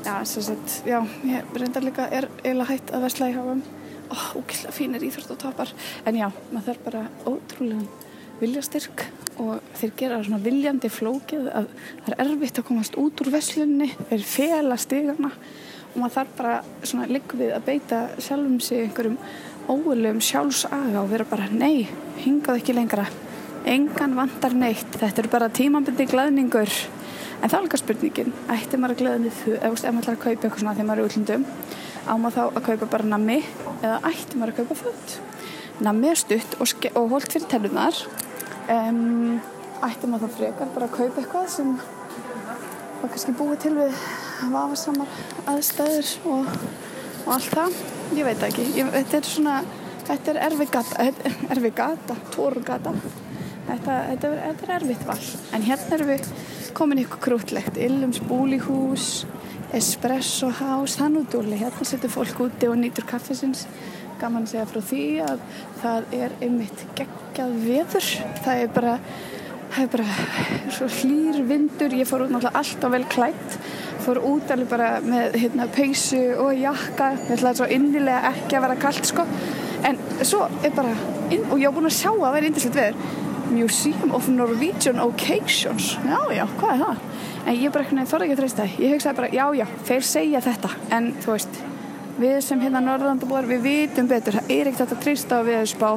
já, 0.07 0.25
sagt, 0.25 0.81
já 0.87 0.99
ég 1.27 1.55
reyndar 1.55 1.87
líka 1.87 2.09
er 2.11 2.29
eiginlega 2.43 2.71
hægt 2.73 2.95
að 2.95 3.07
versla 3.07 3.31
í 3.31 3.37
háum 3.37 3.63
ógæðslega 4.11 4.75
fínir 4.77 5.07
íþrótt 5.07 5.35
og 5.35 5.41
tapar 5.43 5.73
en 6.07 6.19
já, 6.19 6.27
maður 6.53 6.67
þarf 6.71 6.85
bara 6.87 7.05
ótrúlega 7.27 8.05
viljastyrk 8.41 9.07
og 9.41 9.61
þeir 9.77 9.93
gera 10.01 10.23
svona 10.25 10.43
viljandi 10.45 10.91
flókið 10.93 11.49
að 11.51 11.71
það 12.05 12.13
er 12.13 12.23
erfitt 12.27 12.61
að 12.61 12.69
komast 12.69 12.99
út 13.01 13.23
úr 13.25 13.33
veslunni 13.33 13.91
þeir 14.11 14.27
fela 14.29 14.79
stigana 14.81 15.33
og 15.33 16.01
maður 16.01 16.17
þarf 16.19 16.35
bara 16.39 16.57
svona 16.83 17.09
líka 17.11 17.39
við 17.41 17.55
að 17.57 17.69
beita 17.71 18.01
sjálfum 18.21 18.59
sig 18.65 18.85
einhverjum 18.85 19.19
óöluðum 19.67 20.21
sjálfsaga 20.23 21.01
og 21.01 21.09
vera 21.11 21.27
bara 21.27 21.49
nei, 21.51 21.89
hingað 22.23 22.61
ekki 22.61 22.75
lengra. 22.77 23.07
Engan 23.67 24.15
vantar 24.15 24.55
neitt, 24.55 24.93
þetta 24.95 25.25
er 25.25 25.31
bara 25.33 25.49
tímambindi 25.51 26.07
glæðningur 26.07 26.71
en 26.71 27.51
þá 27.51 27.57
er 27.57 27.65
líka 27.65 27.81
spurningin, 27.81 28.31
ætti 28.53 28.79
maður 28.79 28.95
að 28.95 29.01
glæðni 29.01 29.33
þú, 29.41 29.57
ef 29.57 29.83
maður 29.83 29.99
ætlar 30.03 30.15
að 30.15 30.23
kaupa 30.23 30.37
eitthvað 30.37 30.61
svona 30.63 30.77
þegar 30.77 30.89
maður 30.91 31.03
er 31.03 31.11
útlundum 31.11 31.49
á 32.07 32.15
maður 32.15 32.37
þá 32.37 32.43
að 32.47 32.67
kaupa 32.71 32.91
bara 32.95 33.11
nammi 33.13 33.41
eða 33.83 33.99
ætti 34.11 34.39
maður 34.39 34.55
að 34.55 34.61
kaupa 34.63 34.79
född 34.85 35.17
nammi 35.87 36.11
er 36.13 36.21
stutt 36.21 36.57
og, 36.61 36.89
og 36.97 37.11
hólt 37.13 37.33
fyrir 37.33 37.49
tennunar 37.51 38.03
um, 38.73 39.41
ætti 39.85 40.11
maður 40.11 40.31
þá 40.31 40.39
frekar 40.41 40.75
bara 40.75 40.89
að 40.89 40.97
kaupa 40.97 41.23
eitthvað 41.23 41.51
sem 41.53 41.75
var 43.01 43.11
kannski 43.13 43.35
búið 43.37 43.59
til 43.67 43.75
við 43.77 43.99
vafasamar 44.53 45.19
aðstæður 45.53 46.15
og, 46.33 46.55
og 47.27 47.35
allt 47.37 47.53
það? 47.53 47.83
Ég 48.17 48.29
veit 48.29 48.47
ekki, 48.47 48.71
ég, 48.79 48.91
þetta 48.95 49.19
er 49.19 49.29
svona 49.29 49.57
þetta 50.07 50.33
er 50.33 50.43
erfi 50.47 50.67
gata, 50.71 51.07
erfi 51.51 51.73
gata, 51.75 52.17
tóru 52.35 52.63
gata. 52.67 52.93
Þetta, 53.67 53.95
þetta, 54.13 54.29
þetta 54.45 54.67
er 54.67 54.75
erfitt 54.77 55.07
val. 55.09 55.19
En 55.57 55.65
hérna 55.67 55.97
erum 55.97 56.13
við 56.13 56.29
komin 56.77 57.03
ykkur 57.03 57.23
krútlegt 57.25 57.81
Illums 57.83 58.21
búlíhús 58.29 59.25
Espresso 59.75 60.51
House, 60.61 61.01
Hannudúli 61.03 61.59
hérna 61.59 61.87
setur 61.89 62.13
fólk 62.13 62.45
úti 62.47 62.69
og 62.71 62.79
nýtur 62.79 63.07
kaffesins 63.09 63.67
gaman 64.21 64.47
að 64.47 64.53
segja 64.55 64.69
frá 64.71 64.83
því 64.91 65.07
að 65.27 65.41
það 65.83 66.15
er 66.21 66.37
einmitt 66.41 66.85
geggjað 66.97 67.57
veður. 67.65 68.13
Það 68.45 68.63
er 68.63 68.71
bara, 68.77 68.95
það 69.75 69.83
er 69.83 69.91
bara 69.97 70.87
hlýr 71.01 71.43
vindur, 71.51 71.99
ég 71.99 72.09
fór 72.09 72.25
út 72.25 72.33
náttúrulega 72.33 72.63
alltaf 72.63 72.95
vel 72.95 73.05
klætt 73.13 73.59
fór 74.07 74.21
út 74.23 74.51
alveg 74.55 74.69
bara 74.71 74.89
með 75.03 75.37
hérna, 75.43 75.67
peysu 75.73 76.21
og 76.39 76.55
jakka. 76.55 77.13
Ég 77.27 77.33
ætlaði 77.37 77.61
svo 77.61 77.69
innilega 77.75 78.31
ekki 78.31 78.59
að 78.59 78.67
vera 78.67 78.79
kallt 78.85 79.09
sko. 79.11 79.27
En 79.87 79.99
svo 80.23 80.47
er 80.65 80.75
bara 80.77 80.93
inn, 81.35 81.43
og 81.51 81.59
ég 81.59 81.71
á 81.71 81.75
búin 81.75 81.89
að 81.91 81.97
sjá 81.99 82.13
að 82.13 82.23
það 82.23 82.39
er 82.39 82.49
indislegt 82.51 82.79
veður. 82.81 83.23
Museum 83.47 84.15
of 84.15 84.29
Norwegian 84.31 85.03
Occasions. 85.03 85.95
Já 86.07 86.19
já, 86.35 86.45
hvað 86.59 86.73
er 86.73 86.83
það? 86.85 87.03
En 87.47 87.57
ég 87.57 87.73
bara 87.73 88.05
þorði 88.11 88.27
ekki 88.27 88.37
að 88.37 88.43
treysta. 88.43 88.67
Það 88.67 88.85
ég 88.85 88.95
hugsaði 88.97 89.19
bara, 89.21 89.33
já 89.33 89.47
já, 89.61 89.67
þeir 89.89 90.07
segja 90.11 90.45
þetta. 90.45 90.71
En 90.97 91.11
þú 91.25 91.33
veist, 91.33 91.59
við 92.21 92.39
sem 92.45 92.63
hérna 92.63 92.85
norðlandabúar, 92.85 93.51
við 93.51 93.67
vitum 93.67 94.11
betur. 94.11 94.39
Það 94.41 94.55
er 94.59 94.71
ekkert 94.73 94.97
að 94.97 95.05
treysta 95.07 95.41
á 95.41 95.47
viðspá 95.47 95.91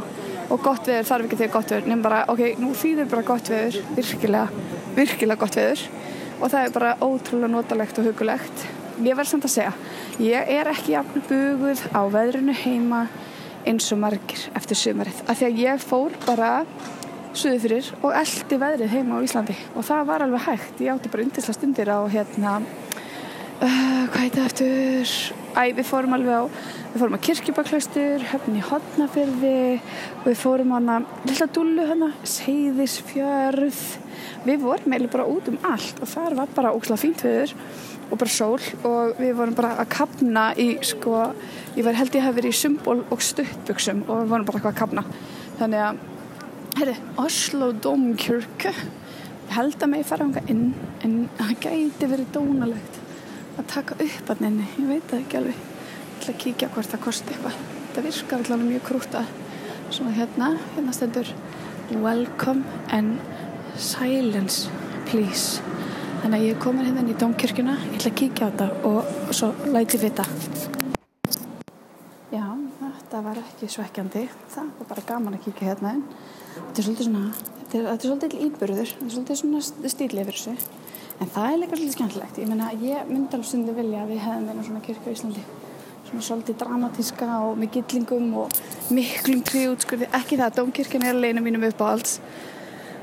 og 0.50 0.65
gott 0.65 0.89
veður 0.89 1.08
þarf 1.10 1.27
ekki 1.27 1.39
þegar 1.44 1.56
gott 1.58 1.74
veður. 1.74 1.88
Nefnum 1.88 2.03
bara, 2.06 2.25
ok, 2.34 2.44
nú 2.62 2.74
þýður 2.77 3.13
bara 3.13 3.29
gott 3.32 3.53
veður. 3.53 3.79
Virkilega, 3.98 4.68
virkilega 4.98 5.41
gott 5.46 5.58
veður. 5.60 5.88
Og 6.39 6.51
það 6.51 6.62
er 6.65 6.75
bara 6.75 6.98
ótrúlega 7.03 7.53
notalegt 7.56 8.00
og 8.00 8.08
hugulegt 8.12 8.70
ég 9.06 9.15
verð 9.15 9.32
samt 9.32 9.48
að 9.48 9.53
segja 9.53 9.74
ég 10.20 10.50
er 10.60 10.70
ekki 10.72 10.94
jafn 10.96 11.24
buguð 11.29 11.84
á 11.96 12.01
veðrunu 12.12 12.56
heima 12.65 13.06
eins 13.68 13.88
og 13.94 14.01
margir 14.01 14.41
eftir 14.58 14.79
sumarið, 14.79 15.22
af 15.27 15.39
því 15.39 15.48
að 15.48 15.62
ég 15.63 15.84
fór 15.84 16.15
bara 16.25 16.50
suðu 17.38 17.59
fyrir 17.63 17.89
og 18.01 18.15
eldi 18.17 18.59
veðrið 18.62 18.93
heima 18.93 19.19
á 19.19 19.25
Íslandi. 19.25 19.55
Og 19.75 19.86
það 19.88 20.07
var 20.09 20.25
alveg 20.25 20.45
hægt. 20.48 20.81
Ég 20.81 20.93
átti 20.93 21.12
bara 21.13 21.25
undisla 21.27 21.55
stundir 21.55 21.91
á 21.91 22.00
hérna 22.09 22.59
uh, 22.59 24.03
hvað 24.09 24.21
heit 24.24 24.38
það 24.38 24.50
eftir 24.50 25.13
æ, 25.53 25.63
við 25.77 25.86
fórum 25.89 26.15
alveg 26.17 26.36
á 26.36 26.43
við 26.89 27.01
fórum 27.03 27.17
á 27.19 27.25
Kirkjubaklaustur, 27.27 28.25
höfn 28.31 28.57
í 28.57 28.65
Hodnafjörði 28.65 29.59
og 29.77 30.25
við 30.29 30.39
fórum 30.41 30.74
á 30.74 30.77
hana 30.79 30.98
lilla 31.27 31.50
dúlu 31.53 31.86
hana, 31.89 32.12
Seyðisfjörð. 32.38 33.83
Við 34.48 34.63
vorum 34.63 34.93
eiginlega 34.93 35.13
bara 35.13 35.29
út 35.29 35.50
um 35.51 35.59
allt 35.67 36.01
og 36.01 36.09
þar 36.09 36.38
var 36.39 36.53
bara 36.55 36.74
ósláð 36.75 37.03
fínt 37.03 37.24
viður 37.25 37.53
og 38.09 38.17
bara 38.17 38.33
sól 38.33 38.62
og 38.88 39.19
við 39.19 39.36
vorum 39.38 39.57
bara 39.57 39.75
að 39.81 39.91
kapna 39.93 40.45
í 40.57 40.71
sko, 40.86 41.27
ég 41.77 41.86
var 41.86 41.98
held 42.00 42.15
ég 42.15 42.24
að 42.24 42.29
hafa 42.29 42.39
verið 42.39 42.55
í 42.55 42.59
symbol 42.59 43.03
og 43.05 43.21
stuttbuksum 43.24 44.01
og 44.07 44.24
við 44.24 44.31
vorum 44.33 44.48
bara 44.48 44.59
eitthvað 44.59 44.74
að 44.74 44.79
kapna 44.79 45.03
þannig 45.59 45.83
að, 45.86 46.00
herri, 46.78 46.96
Oslo 47.18 47.72
Domkirke 47.74 48.74
ég 49.50 49.56
held 49.56 49.82
að 49.82 49.90
mig 49.90 50.06
fara 50.06 50.28
ánga 50.28 50.44
inn 50.52 50.74
en 51.06 51.14
það 51.40 51.54
gæti 51.64 52.10
verið 52.12 52.34
dónalegt 52.36 53.00
að 53.58 53.70
taka 53.74 53.98
upp 54.06 54.30
að 54.30 54.44
nenni, 54.46 54.68
ég 54.78 54.88
veit 54.88 55.08
það 55.10 55.24
ekki 55.24 55.40
alveg. 55.40 55.58
Ég 55.60 56.20
ætla 56.20 56.34
að 56.34 56.42
kíkja 56.44 56.70
hvort 56.76 56.92
það 56.94 57.04
kosti 57.06 57.34
eitthvað. 57.34 57.58
Það 57.96 58.08
virkar 58.08 58.44
alltaf 58.44 58.64
mjög 58.64 58.86
krúta 58.88 59.24
svona 59.90 60.14
hérna, 60.16 60.50
hérna 60.76 60.96
stendur. 60.96 61.34
Welcome 61.90 62.64
and 62.94 63.18
silence 63.76 64.70
please. 65.10 65.64
Þannig 66.22 66.38
að 66.38 66.46
ég 66.46 66.56
er 66.56 66.62
komin 66.62 66.86
hérna 66.86 67.04
inn 67.04 67.14
í 67.16 67.18
domkirkuna 67.20 67.80
ég 67.88 67.98
ætla 67.98 68.14
að 68.14 68.20
kíkja 68.22 68.48
á 68.48 68.50
þetta 68.52 68.70
og, 68.92 69.16
svo 69.34 69.54
læti 69.74 69.98
já, 69.98 70.06
þetta 70.08 70.78
ekki 73.60 73.75
svekkjandi. 73.75 74.25
Það 74.54 74.68
var 74.80 74.88
bara 74.88 75.06
gaman 75.10 75.36
að 75.36 75.46
kíkja 75.46 75.68
hérna 75.68 75.96
inn. 75.98 76.04
Þetta 76.56 76.80
er 76.80 76.86
svolítið 76.86 77.08
svona 77.10 77.24
þetta 77.34 77.78
er, 77.78 77.88
þetta 77.89 77.96
er 77.96 78.10
svolítið 78.10 78.44
íburður, 78.46 78.92
þetta 78.96 79.06
er 79.06 79.16
svolítið 79.16 79.39
svona 79.42 79.63
stílið 79.94 80.30
fyrir 80.30 80.38
þessu. 80.39 80.54
En 81.20 81.32
það 81.34 81.48
er 81.50 81.60
líka 81.60 81.80
svolítið 81.80 81.98
skemmtilegt. 81.98 82.39
Ég 82.39 82.54
ég 82.86 83.10
myndi 83.10 83.36
alveg 83.36 83.50
stundi 83.50 83.75
vilja 83.75 84.06
að 84.06 84.13
við 84.13 84.22
hefðum 84.24 84.54
einu 84.54 84.63
svona 84.70 84.84
kirkju 84.86 85.12
í 85.12 85.18
Íslandi. 85.18 85.44
Svona 86.08 86.25
svolítið 86.30 86.60
dramatíska 86.63 87.28
og 87.50 87.60
með 87.60 87.75
gillingum 87.75 88.32
og 88.46 88.56
miklum 88.96 89.44
tríútskurði 89.46 90.08
ekki 90.16 90.39
það, 90.39 90.56
domkirkjan 90.62 91.06
er 91.06 91.20
leina 91.20 91.44
mínum 91.44 91.68
upp 91.68 91.84
á 91.84 91.88
alls 91.92 92.16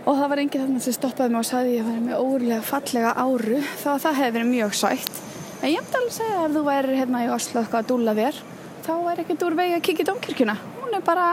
og 0.07 0.15
það 0.15 0.29
var 0.31 0.41
enginn 0.41 0.63
þarna 0.63 0.81
sem 0.83 0.95
stoppaði 0.95 1.33
mig 1.35 1.41
og 1.41 1.47
sagði 1.49 1.71
ég 1.77 1.87
vera 1.87 2.03
með 2.03 2.21
órilega 2.23 2.63
fallega 2.63 3.15
áru. 3.19 3.57
Þá 3.83 3.89
að 3.93 4.03
það 4.05 4.19
hefði 4.21 4.35
verið 4.37 4.53
mjög 4.53 4.77
sætt. 4.81 5.17
En 5.61 5.73
ég 5.73 5.83
myndi 5.83 5.99
alveg 5.99 6.15
segja 6.15 6.37
að 6.37 6.45
ef 6.47 6.55
þú 6.55 6.63
væri 6.69 7.01
hérna 7.01 7.23
í 7.25 7.33
Oslo 7.35 7.63
eitthvað 7.63 7.81
að 7.83 7.89
dúla 7.91 8.15
þér 8.15 8.39
þá 8.87 8.95
er 9.13 9.23
ekkert 9.23 9.47
úr 9.47 9.59
vegi 9.59 9.77
að 9.77 9.85
kikið 9.91 10.11
domkirkjuna 10.11 10.57
hún 10.81 10.97
er 10.97 11.05
bara 11.07 11.29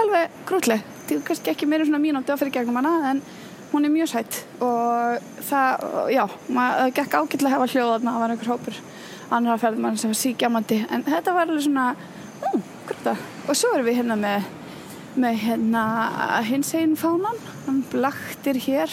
alveg 0.00 0.40
grútleg 0.48 0.84
það 1.04 1.16
er 1.18 1.24
kannski 1.28 1.52
ekki 1.52 1.68
meira 1.70 1.86
svona 1.86 2.02
mínúti 2.02 2.32
á 2.32 2.38
fyrir 2.40 2.54
gegnum 2.54 2.80
hana 2.80 2.94
en 3.12 3.22
hún 3.72 3.86
er 3.86 3.92
mjög 3.92 4.12
sætt 4.14 4.40
og 4.62 5.22
það, 5.50 5.86
já, 6.14 6.24
maður 6.48 6.92
gekk 6.98 7.16
ágætlega 7.18 7.50
að 7.50 7.56
hefa 7.56 7.70
hljóð 7.74 7.94
þarna, 7.94 8.12
það 8.16 8.24
var 8.24 8.34
einhver 8.34 8.52
hópur 8.54 8.82
annar 9.34 9.56
að 9.56 9.64
ferða 9.64 9.84
mann 9.84 9.96
sem 9.98 10.12
var 10.12 10.20
síkjamandi 10.20 10.82
en 10.88 11.06
þetta 11.08 11.34
var 11.34 11.48
alveg 11.48 11.66
svona, 11.66 11.88
ú, 12.44 12.60
grúta 12.88 13.16
og 13.48 13.58
svo 13.58 13.74
erum 13.74 13.88
við 13.88 13.98
hérna 14.00 14.18
með 14.20 14.52
með 15.14 15.38
hérna 15.44 15.84
hins 16.46 16.72
einn 16.74 16.96
fánan. 16.98 17.38
Hann 17.66 17.82
blaktir 17.92 18.58
hér 18.66 18.90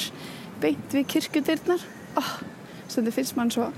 beint 0.62 0.94
við 0.94 1.08
kirkjudyrnar. 1.16 1.82
Oh, 2.20 2.32
stundir 2.88 3.16
finnst 3.16 3.38
mann 3.38 3.52
svo 3.54 3.72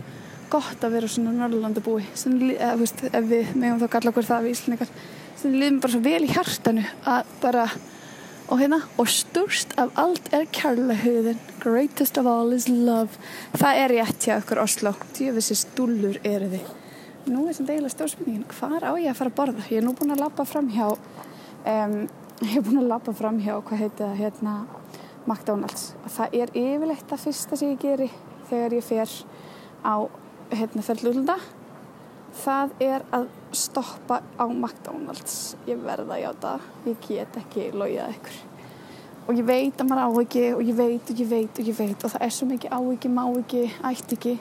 gott 0.51 0.83
að 0.83 0.95
vera 0.97 1.09
svona 1.11 1.33
Norrlandabúi 1.37 2.03
eða 2.03 2.75
veist, 2.79 3.03
ef 3.09 3.25
við 3.29 3.55
meðum 3.55 3.81
þá 3.83 3.89
galla 3.95 4.13
okkur 4.13 4.29
það 4.29 4.45
við 4.45 4.55
Íslandikar 4.57 4.93
stundir 5.33 5.63
liðum 5.63 5.81
bara 5.83 5.95
svo 5.95 6.03
vel 6.03 6.23
í 6.23 6.31
hjartanu 6.31 6.85
að 7.09 7.33
bara 7.41 7.65
og 8.51 8.59
hérna, 8.59 8.79
og 8.99 9.07
stúrst 9.09 9.71
af 9.79 9.93
allt 9.99 10.27
er 10.35 10.45
kærlehuðin 10.53 11.39
greatest 11.63 12.17
of 12.19 12.27
all 12.27 12.51
is 12.53 12.67
love. 12.69 13.15
Það 13.55 13.79
er 13.79 13.93
rétt 13.95 14.27
hjá 14.27 14.35
okkur 14.37 14.61
Oslo. 14.63 14.93
Djöfisir 15.15 15.57
stúlur 15.57 16.19
eru 16.27 16.49
þið. 16.51 16.71
Nú 17.31 17.45
er 17.47 17.55
sem 17.55 17.67
degilega 17.67 17.93
stjórnspurningin, 17.93 18.43
hvar 18.51 18.83
á 18.83 18.91
ég 18.99 19.09
að 19.13 19.19
fara 19.21 19.31
að 19.31 19.37
borða? 19.37 19.63
Ég 19.71 19.79
er 19.79 19.85
nú 19.87 19.93
búin 19.95 20.11
að 20.11 20.25
lappa 20.25 20.43
fram 20.45 20.67
hjá 20.73 20.89
um, 20.91 21.95
ég 22.43 22.51
hef 22.57 22.65
búin 22.67 22.81
að 22.83 22.89
lappa 22.91 23.13
fram 23.15 23.39
hjá 23.39 23.53
hvað 23.55 23.85
heiti 23.85 24.03
það 24.03 24.19
hérna 24.19 24.55
McDonalds. 25.23 25.93
Og 26.03 26.11
það 26.17 26.37
er 26.41 26.53
yfirleitt 26.59 27.07
það 27.07 27.23
fyrsta 27.23 27.59
sem 27.59 27.71
ég 27.71 27.81
geri 27.83 28.09
þegar 28.49 28.77
ég 28.77 28.87
fer 28.91 29.15
á 29.87 29.95
hérna 30.59 30.85
fellulunda 30.85 31.37
það 32.37 32.73
er 32.83 33.05
að 33.13 33.27
stoppa 33.53 34.19
á 34.39 34.45
McDonalds. 34.47 35.55
Ég 35.69 35.81
verða 35.83 36.17
að 36.17 36.23
játa. 36.23 36.53
Ég 36.87 37.05
get 37.07 37.37
ekki 37.43 37.69
logið 37.75 38.15
ykkur. 38.15 38.39
Og 39.23 39.37
ég 39.39 39.45
veit 39.47 39.79
að 39.79 39.87
maður 39.87 40.03
á 40.03 40.11
ekki 40.23 40.43
og 40.51 40.63
ég 40.67 40.75
veit 40.75 41.11
og 41.13 41.21
ég 41.21 41.29
veit 41.29 41.61
og 41.61 41.69
ég 41.69 41.77
veit 41.77 42.03
og 42.03 42.11
það 42.11 42.25
er 42.25 42.33
svo 42.35 42.47
mikið 42.49 42.73
á 42.75 42.79
ekki, 42.81 43.11
má 43.13 43.23
ekki, 43.29 43.61
ætti 43.91 44.17
ekki. 44.17 44.33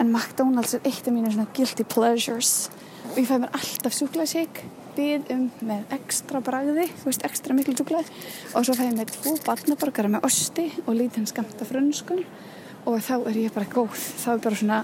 En 0.00 0.08
McDonalds 0.10 0.78
er 0.78 0.88
eitt 0.88 1.10
af 1.10 1.14
mínu 1.14 1.34
svona 1.34 1.50
guilty 1.56 1.84
pleasures. 1.84 2.70
Og 3.10 3.20
ég 3.20 3.28
fæ 3.28 3.36
mér 3.42 3.52
alltaf 3.52 3.94
súklaðsík 3.94 4.64
bið 4.94 5.30
um 5.34 5.48
með 5.66 5.92
ekstra 5.96 6.40
bragði, 6.44 6.86
þú 7.00 7.08
veist, 7.08 7.24
ekstra 7.26 7.54
miklu 7.56 7.74
súklaði 7.74 8.06
og 8.54 8.64
svo 8.64 8.76
fæ 8.78 8.84
ég 8.86 8.94
með 8.94 9.10
tvo 9.16 9.32
barnaborgara 9.42 10.10
með 10.14 10.26
osti 10.28 10.68
og 10.84 10.94
lítinn 10.94 11.26
skamta 11.26 11.66
frönskun 11.66 12.22
og 12.86 13.00
þá 13.02 13.16
er 13.26 13.40
ég 13.42 13.54
bara 13.54 13.68
góð. 13.68 13.98
Þá 14.22 14.28
er 14.36 14.44
bara 14.46 14.60
svona, 14.60 14.78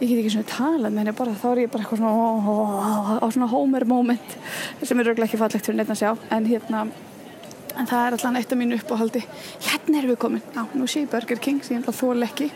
ég 0.00 0.08
get 0.08 0.18
ekki 0.22 0.32
svona 0.34 0.50
talað 0.50 0.94
með 0.94 1.02
henni 1.02 1.16
bara, 1.20 1.36
þá 1.36 1.46
er 1.50 1.62
ég 1.64 1.72
bara 1.72 1.84
eitthvað 1.84 2.02
svona 2.02 3.20
á 3.20 3.26
svona 3.28 3.50
homer 3.52 3.86
moment 3.88 4.36
sem 4.82 5.00
er 5.00 5.12
örglega 5.12 5.28
ekki 5.28 5.40
fallegt 5.40 5.68
fyrir 5.68 5.80
neitt 5.80 5.92
að 5.92 6.02
sjá 6.02 6.10
en 6.36 6.48
hérna, 6.48 6.84
en 7.76 7.90
það 7.90 8.06
er 8.06 8.16
alltaf 8.16 8.40
eitt 8.40 8.54
af 8.54 8.60
mínu 8.60 8.80
uppáhaldi 8.80 9.24
hérna 9.68 10.00
erum 10.00 10.14
við 10.14 10.20
komin, 10.24 10.44
á, 10.56 10.62
nú 10.74 10.88
sé 10.88 11.04
ég 11.04 11.12
Burger 11.12 11.42
King 11.42 11.64
sem 11.64 11.76
ég 11.76 11.82
alltaf 11.82 12.00
þól 12.00 12.28
ekki 12.28 12.50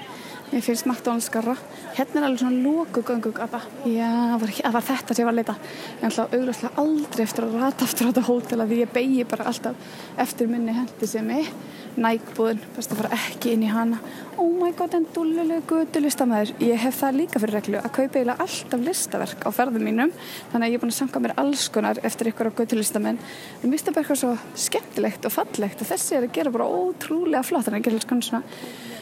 Mér 0.55 0.63
finnst 0.63 0.87
McDonalds 0.87 1.27
skarra. 1.27 1.57
Hérna 1.97 2.21
er 2.21 2.25
alveg 2.29 2.39
svona 2.39 2.61
lókugöngu 2.63 3.33
gata. 3.35 3.59
Já, 3.91 4.39
það 4.39 4.75
var, 4.77 4.85
þetta 4.87 5.15
sem 5.17 5.23
ég 5.23 5.27
var 5.27 5.33
að 5.33 5.39
leita. 5.41 5.55
Ég 5.99 6.05
ætla 6.07 6.27
auðvitað 6.29 6.79
aldrei 6.83 7.23
eftir 7.25 7.47
að 7.47 7.57
rata 7.59 7.89
aftur 7.89 8.07
á 8.07 8.11
þetta 8.11 8.25
hótel 8.29 8.59
að 8.63 8.71
því 8.71 8.79
ég 8.79 8.93
begi 8.95 9.25
bara 9.33 9.47
alltaf 9.51 9.97
eftir 10.25 10.53
minni 10.53 10.77
hendi 10.77 11.09
sem 11.11 11.33
ég. 11.35 11.49
Nækbúðin, 11.95 12.63
best 12.75 12.91
að 12.91 13.01
fara 13.03 13.17
ekki 13.17 13.53
inn 13.55 13.65
í 13.67 13.71
hana. 13.71 14.01
Oh 14.41 14.49
my 14.51 14.73
god, 14.75 14.97
en 14.99 15.05
dúlulegu 15.15 15.63
gutu 15.71 16.01
listamæður. 16.03 16.51
Ég 16.67 16.81
hef 16.83 16.97
það 16.99 17.19
líka 17.21 17.43
fyrir 17.43 17.59
reglu 17.61 17.79
að 17.79 17.93
kaupa 17.95 18.19
eiginlega 18.19 18.47
alltaf 18.47 18.83
listaverk 18.89 19.45
á 19.47 19.51
ferðum 19.55 19.87
mínum. 19.87 20.15
Þannig 20.51 20.67
að 20.67 20.73
ég 20.73 20.81
er 20.81 20.83
búin 20.83 20.95
að 20.95 20.99
sanga 20.99 21.23
mér 21.23 21.37
alls 21.45 21.69
konar 21.75 22.01
eftir 22.03 22.33
ykkur 22.33 22.51
á 22.51 22.57
gutu 22.59 22.81
listamenn. 22.81 23.21
Ég 23.63 23.71
misti 23.71 23.95
bara 23.95 24.03
eitthvað 24.03 24.21
svo 24.25 24.33
skemmtilegt 24.65 25.29
og 25.29 25.37
fallegt 25.37 25.85
og 25.85 25.91
þessi 25.93 26.19
er 26.19 26.27
að 26.27 26.35
gera 26.35 26.55
bara 26.57 26.67
ótrúlega 26.67 27.45
flott. 27.47 27.69
Þannig 27.69 27.87
að 27.87 27.93
gera 27.93 28.21
svona 28.27 28.43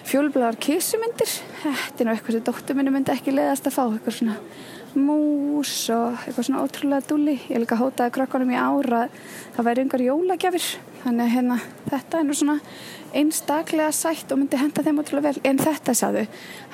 fjólbláðar 0.09 0.59
kísumindir 0.63 1.31
þetta 1.63 2.03
er 2.03 2.09
nú 2.09 2.15
eitthvað 2.15 2.37
sem 2.37 2.47
dóttur 2.47 2.79
minni 2.79 2.93
myndi 2.95 3.13
ekki 3.15 3.35
leiðast 3.35 3.69
að 3.69 3.77
fá 3.77 3.83
eitthvað 3.87 4.17
svona 4.19 4.39
mús 4.99 5.75
og 5.95 6.17
eitthvað 6.23 6.49
svona 6.49 6.65
ótrúlega 6.65 7.09
dúli 7.09 7.37
ég 7.49 7.63
líka 7.63 7.79
hótaði 7.81 8.15
krökkunum 8.17 8.53
í 8.53 8.59
ára 8.59 9.07
það 9.57 9.69
væri 9.69 9.87
yngar 9.87 10.05
jólagjafir. 10.09 10.67
Þannig 11.03 11.25
að 11.25 11.33
hérna, 11.35 11.61
þetta 11.91 12.19
er 12.19 12.27
nú 12.29 12.35
svona 12.39 12.59
einstaklega 13.19 13.95
sætt 13.97 14.31
og 14.31 14.39
myndi 14.39 14.61
henda 14.61 14.85
þeim 14.87 15.01
ótrúlega 15.03 15.33
vel. 15.33 15.43
En 15.51 15.59
þetta 15.59 15.97
saðu, 15.99 16.27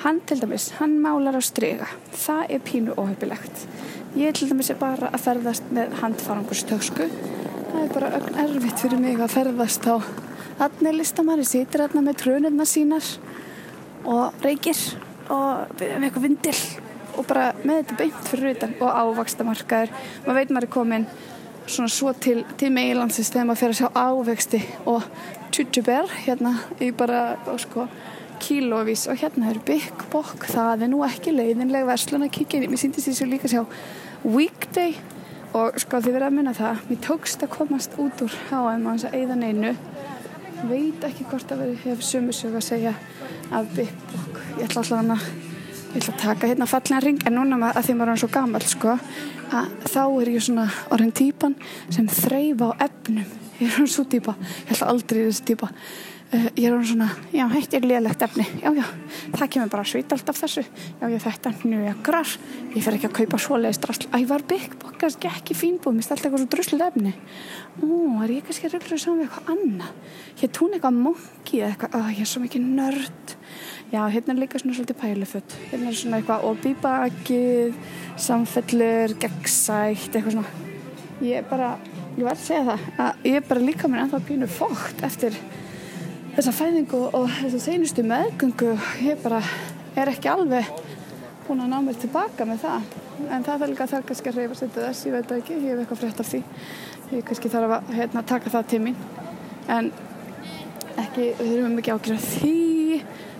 hann 0.03 0.19
til 0.29 0.37
dæmis 0.43 0.71
hann 0.77 0.99
málar 1.01 1.39
á 1.39 1.41
strega, 1.41 1.89
það 2.13 2.43
er 2.49 2.67
pínu 2.67 2.97
óhefilegt 2.99 3.65
ég 4.17 4.33
til 4.33 4.49
dæmis 4.49 4.71
er 4.73 4.77
bara 4.79 5.11
að 5.13 5.21
ferðast 5.21 5.67
með 5.75 5.91
handfarangustöksku 5.99 7.05
það 7.09 7.81
er 7.83 7.91
bara 7.93 8.09
erfitt 8.41 8.81
fyrir 8.81 9.01
mig 9.03 9.21
að 9.21 9.35
ferðast 9.35 9.85
á 9.85 10.01
Þannig 10.59 10.97
listamann 10.97 11.45
sýtir 11.47 11.85
hérna 11.85 12.01
með 12.03 12.17
trönurna 12.19 12.65
sínar 12.67 13.05
og 14.03 14.41
reykir 14.43 14.79
og 15.31 15.69
með 15.79 16.09
eitthvað 16.09 16.25
vindil 16.25 16.55
og 17.19 17.27
bara 17.27 17.49
með 17.63 17.83
þetta 17.83 17.99
beint 17.99 18.29
fyrir 18.31 18.55
utan 18.55 18.77
og 18.79 19.01
ávakstamarkaður. 19.03 19.91
Maður 20.25 20.39
veit 20.39 20.53
maður 20.55 20.69
er 20.69 20.73
komin 20.73 21.09
svona 21.69 21.91
svo 21.93 22.13
til, 22.17 22.43
til 22.57 22.71
meilansins 22.73 23.29
þegar 23.33 23.49
maður 23.49 23.61
fer 23.61 23.73
að 23.73 23.79
sjá 23.79 23.89
ávexti 23.93 24.61
og 24.89 25.05
tjútjubér 25.53 26.13
hérna 26.25 26.55
í 26.81 26.89
bara 26.95 27.21
sko 27.61 27.85
kílóvís. 28.39 29.05
Og 29.11 29.19
hérna 29.21 29.51
er 29.51 29.59
Big 29.65 30.05
Bock. 30.11 30.47
Það 30.49 30.85
er 30.85 30.91
nú 30.93 31.03
ekki 31.05 31.35
leiðinleg 31.35 31.87
verslun 31.89 32.25
að 32.25 32.33
kíkja 32.39 32.61
inn 32.61 32.71
mér 32.71 32.81
síndist 32.81 33.09
því 33.09 33.15
svo 33.17 33.29
líka 33.29 33.51
sjá 33.51 33.63
Weekday. 34.23 34.95
Og 35.57 35.79
sko 35.81 36.01
þið 36.05 36.15
verða 36.15 36.29
að 36.29 36.37
minna 36.37 36.55
það 36.57 36.87
mér 36.89 37.03
tókst 37.05 37.43
að 37.45 37.53
komast 37.57 37.99
út 38.01 38.23
úr 38.25 38.39
H&M 38.49 38.87
á 38.87 38.91
þess 38.93 39.09
að 39.09 39.19
eigða 39.19 39.39
neinu. 39.43 39.75
Veit 40.69 41.05
ekki 41.07 41.27
hvort 41.29 41.53
að 41.53 41.65
veri 41.65 41.77
hef 41.85 42.01
sumusög 42.05 42.57
að 42.59 42.67
segja 42.71 42.95
að 43.51 43.71
Big 43.77 43.93
Bock. 44.13 44.41
Ég 44.59 44.67
ætla 44.67 44.83
alltaf 44.83 44.97
hana 44.99 45.48
ég 45.89 46.01
ætla 46.01 46.13
að 46.13 46.21
taka 46.21 46.49
hérna 46.51 46.69
fallega 46.69 47.01
ring 47.05 47.25
en 47.25 47.37
núna 47.39 47.71
að 47.73 47.87
því 47.87 47.97
maður 47.97 48.13
er 48.13 48.21
svo 48.21 48.31
gammal 48.33 48.61
sko 48.69 48.95
að 49.49 49.73
þá 49.89 50.01
er 50.05 50.31
ég 50.35 50.45
svona 50.45 50.67
orðin 50.93 51.15
típan 51.17 51.55
sem 51.89 52.07
þreyfa 52.07 52.69
á 52.69 52.73
efnum. 52.85 53.25
Ég 53.59 53.65
er 53.67 53.75
svona 53.75 53.93
svo 53.95 54.05
típa 54.09 54.37
ég 54.39 54.73
ætla 54.75 54.93
aldrei 54.93 55.25
þessi 55.25 55.47
típa 55.49 55.69
Uh, 55.69 56.18
ég 56.29 56.69
er 56.69 56.83
svona, 56.85 57.07
já, 57.33 57.47
hætti 57.49 57.77
er 57.79 57.85
liðlegt 57.89 58.21
efni. 58.21 58.43
Já, 58.61 58.69
já, 58.77 58.83
það 59.33 59.49
kemur 59.55 59.69
bara 59.73 59.85
svít 59.87 60.11
alltaf 60.13 60.37
þessu. 60.37 60.61
Já, 60.99 61.05
já, 61.09 61.17
þetta 61.23 61.53
njögrar 61.63 62.29
ég 62.75 62.85
fer 62.85 62.93
ekki 62.97 63.09
að 63.09 63.15
kaupa 63.17 63.39
svoleiðist 63.41 63.81
drasl 63.81 64.05
ævar 64.13 64.43
bygg, 64.49 64.75
bokkast 64.83 65.25
ekki 65.25 65.57
fínbúð 65.57 65.95
mér 65.97 66.05
stelt 66.05 66.21
eitthvað 66.21 66.43
svo 66.43 66.51
drusluð 66.53 66.85
efni. 66.85 67.13
Ó, 67.81 68.21
er 68.21 68.29
ég 68.35 68.45
kannski 68.45 68.69
að 68.69 68.75
röggla 68.77 68.99
saman 69.01 69.19
við 69.23 69.25
eitthvað 69.25 69.49
annað? 69.55 69.91
Hér 70.39 70.53
tún 70.53 70.73
eitthvað 70.77 70.99
mongi 71.01 71.55
eða 71.63 71.71
eitthvað, 71.71 71.91
ó, 71.97 71.99
ég 72.13 72.21
er 72.21 72.29
svo 72.29 72.43
mikið 72.45 72.61
nörd. 72.77 73.25
Já, 73.89 74.01
hérna 74.13 74.35
er 74.35 74.41
líka 74.43 74.61
svona 74.61 74.75
svolítið 74.77 74.99
pæluföld 75.01 75.49
hérna 75.71 75.89
er 75.89 75.95
svona 75.97 76.19
eitthvað 76.19 76.45
óbýbakið 76.45 77.73
samfellur, 78.21 79.17
gegnsætt 79.17 80.13
eitthvað 80.13 80.35
svona. 80.35 80.51
Ég 81.25 81.41
er 81.41 81.45
bara, 81.49 81.73
ég 82.21 82.29
þessa 86.39 86.53
fæðingu 86.55 86.99
og 87.17 87.25
þessa 87.35 87.59
seinustu 87.59 88.03
meðgöngu 88.07 88.69
ég 89.03 89.17
bara 89.19 89.41
er 89.99 90.07
ekki 90.07 90.29
alveg 90.31 90.69
búin 91.43 91.65
að 91.65 91.73
ná 91.73 91.81
mér 91.83 91.97
tilbaka 91.99 92.45
með 92.47 92.61
það. 92.61 92.85
En 93.27 93.43
það 93.43 93.65
er 93.65 93.71
líka 93.73 93.87
þar 93.91 94.05
kannski 94.07 94.31
að 94.31 94.37
reyfa 94.39 94.55
setja 94.55 94.85
þess 94.85 95.07
ég 95.09 95.15
veit 95.17 95.33
ekki, 95.35 95.57
ég 95.57 95.73
hef 95.73 95.81
eitthvað 95.81 95.99
frétt 96.05 96.21
af 96.23 96.29
því. 96.29 96.39
Ég 97.11 97.27
kannski 97.27 97.51
þarf 97.51 97.75
að 97.75 97.91
hérna, 97.97 98.23
taka 98.31 98.53
það 98.53 98.69
til 98.71 98.79
mín. 98.85 99.03
En 99.67 99.91
ekki, 101.03 101.27
við 101.41 101.43
þurfum 101.43 101.77
ekki 101.81 101.95
ákveða 101.97 102.23
því. 102.29 102.55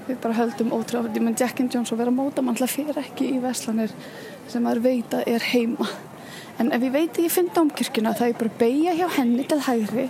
Við 0.09 0.21
bara 0.25 0.39
höldum 0.41 0.75
ótrúlega 0.75 1.23
menn 1.23 1.39
Jack 1.39 1.63
and 1.63 1.71
Jones 1.71 1.95
og 1.95 2.03
vera 2.03 2.11
mótamann 2.11 2.59
fyrir 2.59 2.99
ekki 2.99 3.31
í 3.31 3.39
veslanir 3.39 3.95
sem 4.49 4.65
maður 4.65 4.83
veit 4.89 5.15
að 5.15 5.31
er 5.37 5.51
heima 5.53 5.87
en 6.59 6.73
ef 6.75 6.83
ég 6.83 6.91
veit 6.93 7.15
að 7.15 7.25
ég 7.25 7.33
finn 7.33 7.51
domkirkuna 7.55 8.15
þá 8.17 8.25
ég 8.29 8.39
bara 8.39 8.57
beigja 8.59 8.97
hjá 8.97 9.07
henni 9.19 9.45
til 9.47 9.61
hægri 9.63 10.09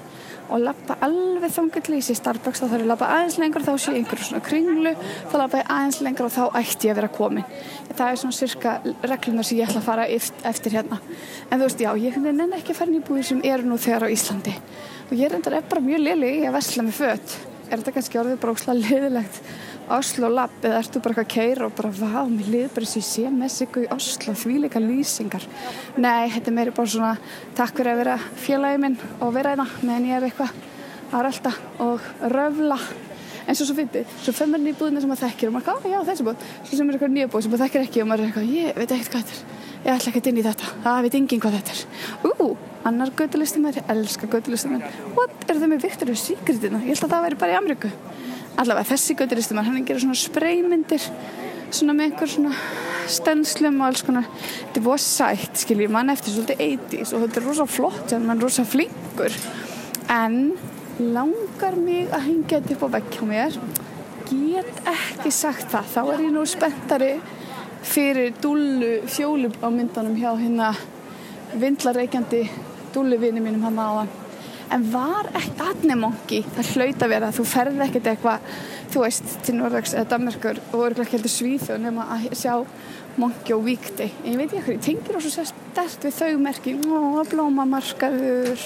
og 0.49 0.63
lappa 0.63 0.95
alveg 1.05 1.51
þangað 1.53 1.91
í 1.99 2.15
Starbucks 2.17 2.61
þá 2.61 2.65
þarf 2.65 2.77
ég 2.79 2.85
að 2.85 2.89
lappa 2.89 3.09
aðeins 3.13 3.37
lengur 3.41 3.65
þá 3.65 3.71
sé 3.75 3.91
ég 3.93 3.99
einhverjum 3.99 4.27
svona 4.29 4.45
kringlu 4.45 4.93
þá 5.29 5.35
lappa 5.37 5.61
ég 5.61 5.73
aðeins 5.75 5.99
lengur 6.05 6.25
og 6.25 6.33
þá 6.33 6.57
ætti 6.57 6.89
ég 6.89 6.95
að 6.95 7.01
vera 7.01 7.11
komin. 7.19 7.45
Það 7.91 8.13
er 8.13 8.21
svona 8.23 8.37
cirka 8.39 8.73
reglunar 9.11 9.45
sem 9.45 9.59
ég 9.59 9.69
ætla 9.69 9.83
að 9.83 9.89
fara 9.91 10.07
eftir 10.09 10.77
hérna. 10.77 10.97
En 11.49 11.59
þú 11.59 11.67
veist 11.67 11.85
já, 11.85 11.91
ég 12.01 12.17
nenni 12.23 12.49
ekki 12.57 12.73
að 12.73 12.81
fara 12.81 12.97
í 12.97 13.03
búið 13.11 13.29
sem 13.29 13.45
eru 13.45 13.69
nú 13.69 13.77
þegar 13.77 14.09
á 14.09 14.13
Íslandi. 14.15 14.55
Og 15.09 15.15
ég 15.21 15.29
reyndar 15.29 15.59
er 15.59 15.69
bara 15.69 15.85
mjög 15.85 16.03
liðlig 16.07 16.41
í 16.41 16.49
að 16.49 16.57
vesla 16.57 16.87
með 16.89 16.99
fött 17.03 17.37
er 17.69 17.77
þetta 17.77 17.93
kannski 17.95 18.19
orðið 18.21 18.39
bara 18.41 18.55
ósláð 18.55 18.81
liðilegt 18.85 19.41
Oslo 19.89 20.29
lapp 20.29 20.61
eða 20.61 20.83
ertu 20.83 21.01
bara 21.01 21.15
eitthvað 21.15 21.25
að 21.25 21.33
keira 21.33 21.65
og 21.65 21.75
bara 21.77 21.89
vá, 21.97 22.19
mér 22.29 22.49
liður 22.53 22.73
bara 22.75 22.85
þessi 22.85 23.01
sé 23.07 23.31
með 23.33 23.53
sig 23.55 23.77
í 23.81 23.85
Oslo, 23.95 24.35
því 24.37 24.57
líka 24.65 24.81
lýsingar. 24.83 25.47
Nei, 25.97 26.29
þetta 26.29 26.51
er 26.51 26.57
meiri 26.59 26.73
bara 26.77 26.91
svona 26.93 27.13
takk 27.57 27.79
fyrir 27.79 27.95
að 27.95 28.01
vera 28.03 28.17
félagið 28.43 28.83
minn 28.85 28.99
og 29.17 29.33
vera 29.33 29.55
einna 29.55 29.65
hérna 29.65 29.89
meðan 29.89 30.09
ég 30.11 30.19
er 30.19 30.27
eitthvað 30.29 30.53
að 31.09 31.25
rölda 31.25 31.53
og 31.87 32.09
röfla 32.35 32.77
en 33.49 33.57
svo 33.57 33.65
svo 33.65 33.75
fyndi, 33.77 34.03
svo 34.21 34.33
fyrir 34.35 34.51
maður 34.51 34.65
nýbúðina 34.67 35.01
sem 35.01 35.09
maður 35.09 35.23
þekkir 35.25 35.49
og 35.49 35.55
maður 35.55 35.69
er 35.69 35.77
eitthvað, 35.79 35.93
já 35.95 35.99
þessi 36.09 36.25
búð. 36.27 36.43
Svo 36.61 36.77
sem 36.79 36.89
er 36.89 36.97
eitthvað 36.97 37.15
nýbúð 37.15 37.45
sem 37.45 37.53
maður 37.53 37.63
þekkir 37.65 37.85
ekki 37.87 38.03
og 38.03 38.09
maður 38.09 38.21
er 38.21 38.29
eitthvað 38.29 38.51
ég 38.53 38.77
veit 38.77 38.93
ekkert 38.95 39.13
hvað 39.15 39.23
þetta 39.25 39.33
er, 39.33 39.65
ég 39.85 39.91
ætla 39.95 40.11
ekkert 40.13 40.29
inn 40.29 40.39
í 40.39 40.45
þetta. 40.45 40.71
Það 40.85 41.01
veit 41.07 41.17
enginn 41.19 41.43
hvað 41.43 41.57
þetta 41.57 41.75
er. 41.75 41.81
Ú, 42.29 42.49
annar 42.89 43.13
gödulistum 43.17 43.65
er, 43.69 43.79
ég 43.81 43.91
elska 43.95 44.29
gödulistum 44.29 44.77
what, 45.17 45.35
er 45.47 45.57
það 45.57 45.73
með 45.73 45.85
Victoria's 45.87 46.25
Secretina 46.29 46.83
ég 46.83 46.93
held 46.93 47.07
að 47.09 47.15
það 47.15 47.25
væri 47.25 47.39
bara 47.41 47.55
í 47.55 47.59
Ameríku. 47.59 47.93
Allavega 48.59 48.91
þessi 48.91 49.15
götturistumar, 49.15 49.65
hann 49.65 49.85
gerir 49.87 50.03
svona 50.03 50.19
spreymindir 50.19 51.05
svona 51.73 51.95
með 51.95 52.09
einhver 52.09 52.31
svona 52.31 52.53
stenslum 53.09 53.79
og 53.81 53.87
alls 53.89 54.03
konar. 54.05 54.27
Þetta 54.39 54.81
er 54.81 54.85
búið 54.85 55.03
sætt, 55.05 55.61
skiljið, 55.63 55.93
mann 55.93 56.13
eftir 56.13 56.35
svolítið 56.35 56.63
80's 56.65 57.13
og 57.13 57.23
þetta 57.25 57.41
er 57.41 57.47
rosa 57.47 57.67
flott 57.69 58.13
en 58.15 58.27
mann 58.27 58.41
rosa 58.41 58.65
flinkur. 58.67 59.37
En 60.13 60.39
langar 60.99 61.77
mig 61.79 62.09
að 62.11 62.25
hengja 62.27 62.59
þetta 62.59 62.75
upp 62.75 62.85
á 62.85 62.89
vekk 62.97 63.17
hjá 63.17 63.25
mér. 63.29 63.59
Get 64.29 64.81
ekki 64.93 65.31
sagt 65.33 65.71
það. 65.71 65.91
Þá 65.93 66.01
er 66.03 66.23
ég 66.27 66.33
nú 66.35 66.45
spenntari 66.47 67.11
fyrir 67.89 68.33
dúlu 68.41 68.99
fjólum 69.07 69.53
á 69.63 69.67
myndanum 69.71 70.17
hjá 70.19 70.31
hérna 70.37 70.73
vindlareikjandi 71.55 72.43
dúluvinni 72.93 73.41
mínum 73.41 73.63
hann 73.65 73.79
aðan 73.79 74.09
en 74.73 74.85
var 74.93 75.29
ekki 75.33 75.65
aðnemongi 75.65 76.41
það 76.55 76.71
hlaut 76.75 77.03
að 77.05 77.13
vera, 77.13 77.31
þú 77.33 77.45
ferði 77.49 77.85
ekkert 77.85 78.09
eitthvað 78.11 78.51
þú 78.93 79.03
veist, 79.05 79.31
til 79.45 79.55
Norðags 79.57 79.95
eða 79.95 80.09
Danmarkur 80.13 80.59
og 80.69 80.75
voru 80.75 81.03
ekki 81.03 81.17
heldur 81.17 81.33
svíð 81.33 81.71
og 81.73 81.81
nefna 81.85 82.05
að 82.15 82.27
sjá 82.37 82.53
mongi 83.19 83.55
og 83.55 83.65
víkti 83.65 84.07
en 84.07 84.31
ég 84.31 84.39
veit 84.39 84.53
ekki, 84.59 84.75
ég 84.77 84.85
tengir 84.85 85.17
og 85.19 85.25
sér 85.25 85.49
stert 85.49 86.05
við 86.07 86.15
þau 86.17 86.39
merki, 86.41 86.75
ó, 86.79 87.23
blómamarkaður. 87.29 88.63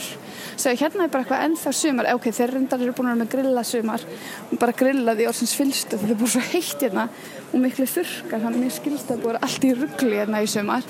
Segja, 0.54 0.84
hérna 0.84 1.08
er 1.08 1.12
bara 1.14 1.24
eitthvað 1.24 1.46
ennþá 1.48 1.74
sumar, 1.74 2.10
ok, 2.14 2.30
þeir 2.38 2.54
reyndar 2.54 2.84
eru 2.84 2.94
búin 2.94 3.10
að 3.10 3.16
vera 3.16 3.24
með 3.24 3.32
grillasumar 3.34 4.06
og 4.52 4.62
bara 4.62 4.76
grillaði 4.78 5.28
orðsins 5.30 5.56
fylstu, 5.58 5.98
þetta 5.98 6.14
er 6.14 6.20
búin 6.20 6.34
svo 6.36 6.44
heitt 6.52 6.86
hérna 6.86 7.08
og 7.50 7.64
miklu 7.64 7.88
þurkar, 7.90 8.44
þannig 8.44 8.60
að 8.60 8.64
mér 8.64 8.76
skilst 8.78 9.10
að 9.10 9.16
það 9.16 9.24
búin 9.26 9.40
allt 9.48 9.68
í 9.68 9.74
ruggli 9.80 10.20
hérna 10.20 10.44
í 10.44 10.50
sumar. 10.54 10.90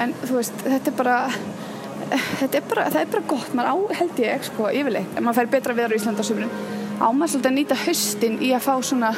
En 0.00 0.14
þú 0.24 0.38
veist, 0.40 0.64
þetta 0.66 0.90
er 0.90 0.98
bara 0.98 1.18
er 2.10 2.64
bara, 2.66 2.88
það 2.90 3.00
er 3.00 3.10
bara 3.12 3.26
gott, 3.30 3.54
maður 3.54 3.70
á 3.70 3.76
held 4.00 4.20
ég 4.24 4.46
sko, 4.48 4.68
yfirleitt, 4.74 5.14
en 5.14 5.26
maður 5.26 5.40
fær 5.40 5.52
betra 5.54 5.76
viðar 5.78 5.94
í 5.94 6.00
Íslanda 6.00 6.26
sumrun, 6.26 6.52
á 6.98 7.06
maður 7.06 7.34
svolítið 7.34 7.50
að 7.50 7.56
nýta 7.58 7.78
höstin 7.84 8.38
í 8.42 8.50
að 8.56 8.64
fá 8.66 8.72
svona, 8.82 9.12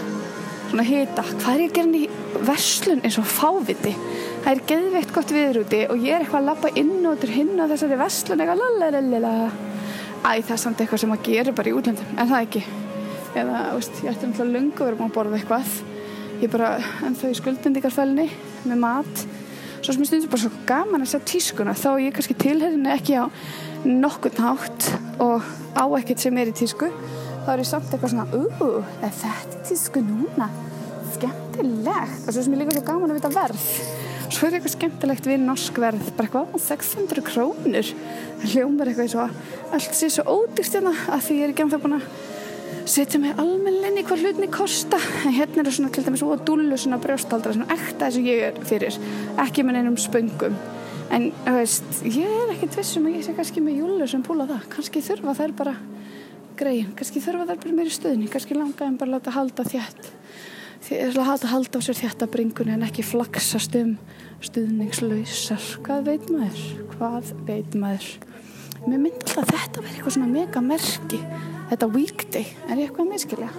svona 0.72 0.84
hita, 0.88 1.22
hvað 1.36 1.52
er 1.52 1.62
ég 1.66 1.72
að 1.72 1.74
gera 1.76 1.98
í 1.98 2.44
verslun 2.48 3.02
eins 3.04 3.18
og 3.20 3.26
fáviti? 3.28 3.90
Það 4.42 4.52
er 4.52 4.60
geðveikt 4.70 5.10
gott 5.12 5.32
viður 5.34 5.58
úti 5.60 5.80
og 5.84 6.00
ég 6.00 6.14
er 6.16 6.24
eitthvað 6.24 6.38
að 6.40 6.46
lappa 6.48 6.70
inn 6.80 7.08
og 7.10 7.26
hinn 7.28 7.60
á 7.60 7.68
þessari 7.68 7.98
verslun 8.00 8.40
eitthvað 8.40 8.62
lalalala. 8.80 9.32
Æ, 10.22 10.30
það 10.40 10.54
er 10.54 10.62
samt 10.62 10.80
eitthvað 10.80 11.02
sem 11.02 11.12
maður 11.12 11.28
gerir 11.28 11.56
bara 11.58 11.68
í 11.68 11.74
útlöndum 11.76 12.16
en 12.16 12.30
það 12.30 12.46
ekki? 12.46 12.62
Eða, 13.42 13.60
veist, 13.76 14.00
ég 14.00 14.14
ætti 14.14 14.30
náttúrulega 14.30 14.56
lungu 14.56 14.88
verið 14.88 15.04
að 15.04 15.14
borða 15.18 15.38
eitthvað. 15.40 15.76
Ég 16.40 16.52
bara 16.56 16.72
ennþá 17.08 17.32
í 17.34 17.38
skuldendingarfælni 17.42 18.28
með 18.70 18.82
mat. 18.86 19.24
Svo 19.82 19.92
sem 19.92 20.06
ég 20.06 20.08
stundur 20.08 20.32
bara 20.32 20.44
svo 20.46 20.66
gaman 20.72 21.04
að 21.04 21.12
sjá 21.12 21.20
tískuna 21.34 21.76
þá 21.76 21.90
ég 22.00 22.16
kannski 22.16 22.38
tilherinu 22.40 22.94
ekki 22.96 23.20
á 23.20 23.28
nokkurn 23.84 24.40
hátt 24.40 24.92
og 25.20 25.44
á 25.76 25.84
ekkert 26.00 26.24
sem 26.24 26.38
er 26.38 26.48
í 26.48 26.56
tísku 26.56 26.88
þá 27.42 27.50
er 27.52 27.62
ég 27.62 27.68
samt 27.68 27.90
eitthvað 27.90 28.12
svona 28.14 28.26
úúú, 28.36 28.82
er 29.02 29.14
þetta 29.18 29.62
tísku 29.68 30.02
núna? 30.04 30.48
Skemmtilegt. 31.12 32.26
Og 32.26 32.30
svo 32.30 32.44
sem 32.44 32.54
ég 32.54 32.62
líka 32.62 32.76
svo 32.76 32.84
gaman 32.86 33.12
að 33.12 33.18
vita 33.18 33.30
verð. 33.34 33.64
Svo 34.32 34.48
er 34.48 34.56
eitthvað 34.56 34.74
skemmtilegt 34.76 35.26
við 35.28 35.42
norsk 35.44 35.80
verð. 35.82 36.10
Bara 36.16 36.28
eitthvað 36.28 36.66
600 36.66 37.24
krónur. 37.26 37.94
Það 38.42 38.54
hljómar 38.54 38.90
eitthvað 38.92 39.10
svo 39.12 39.26
allt 39.72 39.96
sé 39.98 40.10
svo 40.12 40.24
ódýrst 40.38 40.78
hérna 40.78 40.94
að 41.12 41.26
því 41.26 41.38
ég 41.38 41.46
er 41.46 41.52
ekki 41.54 41.66
anþá 41.66 41.80
búin 41.82 41.98
að 41.98 42.06
setja 42.92 43.20
mig 43.22 43.38
almenninni 43.38 44.04
hvað 44.06 44.24
hlutinni 44.24 44.50
kosta. 44.52 45.00
En 45.26 45.36
hérna 45.36 45.62
er 45.62 45.68
það 45.68 45.76
svona 45.78 45.92
til 45.94 46.06
dæmis 46.06 46.24
og 46.26 46.44
dúlu 46.48 46.78
svona 46.80 47.00
brjóstaldra, 47.02 47.54
svona 47.56 47.74
ekta 47.76 48.08
þess 48.08 48.22
að 48.22 48.30
ég 48.30 48.46
er 48.48 48.62
fyrir. 48.68 49.00
Ekki 49.42 49.66
með 49.66 49.78
neinum 49.78 49.98
spöngum. 50.00 50.56
En 51.12 51.28
þú 51.44 51.56
veist, 51.58 51.90
ég 52.06 52.24
er 52.24 52.54
ekkert 52.54 52.78
vissum 52.78 53.10
að 53.10 53.18
ég 53.18 53.26
sé 53.26 53.34
kannski 53.36 53.60
með 53.60 53.82
júlu 53.82 54.06
sem 54.08 54.22
púla 54.24 54.48
það. 54.48 54.68
Kannski 54.72 55.04
þurfa 55.04 55.36
þær 55.42 55.58
bara 55.58 55.74
greið. 56.58 56.92
Kannski 56.98 57.22
þurfa 57.24 57.48
þær 57.50 57.62
bara 57.64 57.76
meiri 57.78 57.94
stöðni 57.94 58.30
kannski 58.32 58.56
langa 58.58 58.86
en 58.86 58.98
bara 59.00 59.16
láta 59.16 59.34
halda 59.34 59.66
þjætt 59.68 60.12
láta 60.90 61.46
halda 61.46 61.78
á 61.78 61.80
sér 61.84 61.94
þjætt 61.94 62.24
að 62.24 62.32
bringunni 62.34 62.74
en 62.74 62.82
ekki 62.82 63.04
flaksast 63.06 63.76
um 63.78 63.94
stuðningslausar. 64.42 65.62
Hvað 65.86 66.08
veit 66.10 66.30
maður? 66.32 66.62
Hvað 66.96 67.32
veit 67.46 67.76
maður? 67.78 68.08
Mér 68.82 68.98
myndi 68.98 69.22
alltaf 69.22 69.46
að 69.46 69.52
þetta 69.52 69.84
verði 69.84 69.94
eitthvað 69.94 70.16
svona 70.16 70.32
mega 70.32 70.62
merki. 70.66 71.20
Þetta 71.70 71.88
weekday. 71.94 72.48
Er 72.66 72.80
ég 72.80 72.88
eitthvað 72.88 73.06
að 73.06 73.12
miskilja 73.12 73.52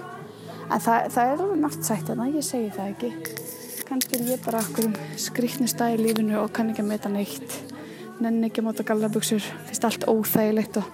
en 0.64 0.80
það, 0.80 1.08
það 1.12 1.30
er 1.30 1.40
alveg 1.44 1.60
nátt 1.60 1.86
sætt 1.88 2.10
en 2.10 2.20
það 2.22 2.36
ég 2.38 2.46
segi 2.48 2.74
það 2.76 2.92
ekki. 2.92 3.12
Kannski 3.88 4.18
er 4.18 4.28
ég 4.32 4.44
bara 4.44 4.60
okkur 4.64 4.90
um 4.90 4.98
skriknustæði 5.20 5.98
í 5.98 6.04
lífinu 6.04 6.38
og 6.40 6.52
kann 6.56 6.72
ekki 6.72 6.84
að 6.84 6.92
meta 6.92 7.12
neitt 7.12 7.73
nenni 8.22 8.48
ekki 8.48 8.62
að 8.62 8.68
móta 8.68 8.86
gallaböksur 8.86 9.42
finnst 9.66 9.88
allt 9.88 10.06
óþægilegt 10.10 10.78
og 10.80 10.88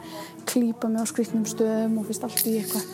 klýpa 0.48 0.88
mig 0.88 1.04
á 1.04 1.11
skriknum 1.11 1.46
stöðum 1.48 2.00
og 2.00 2.09
finnst 2.09 2.26
allt 2.26 2.46
í 2.48 2.56
eitthvað 2.61 2.88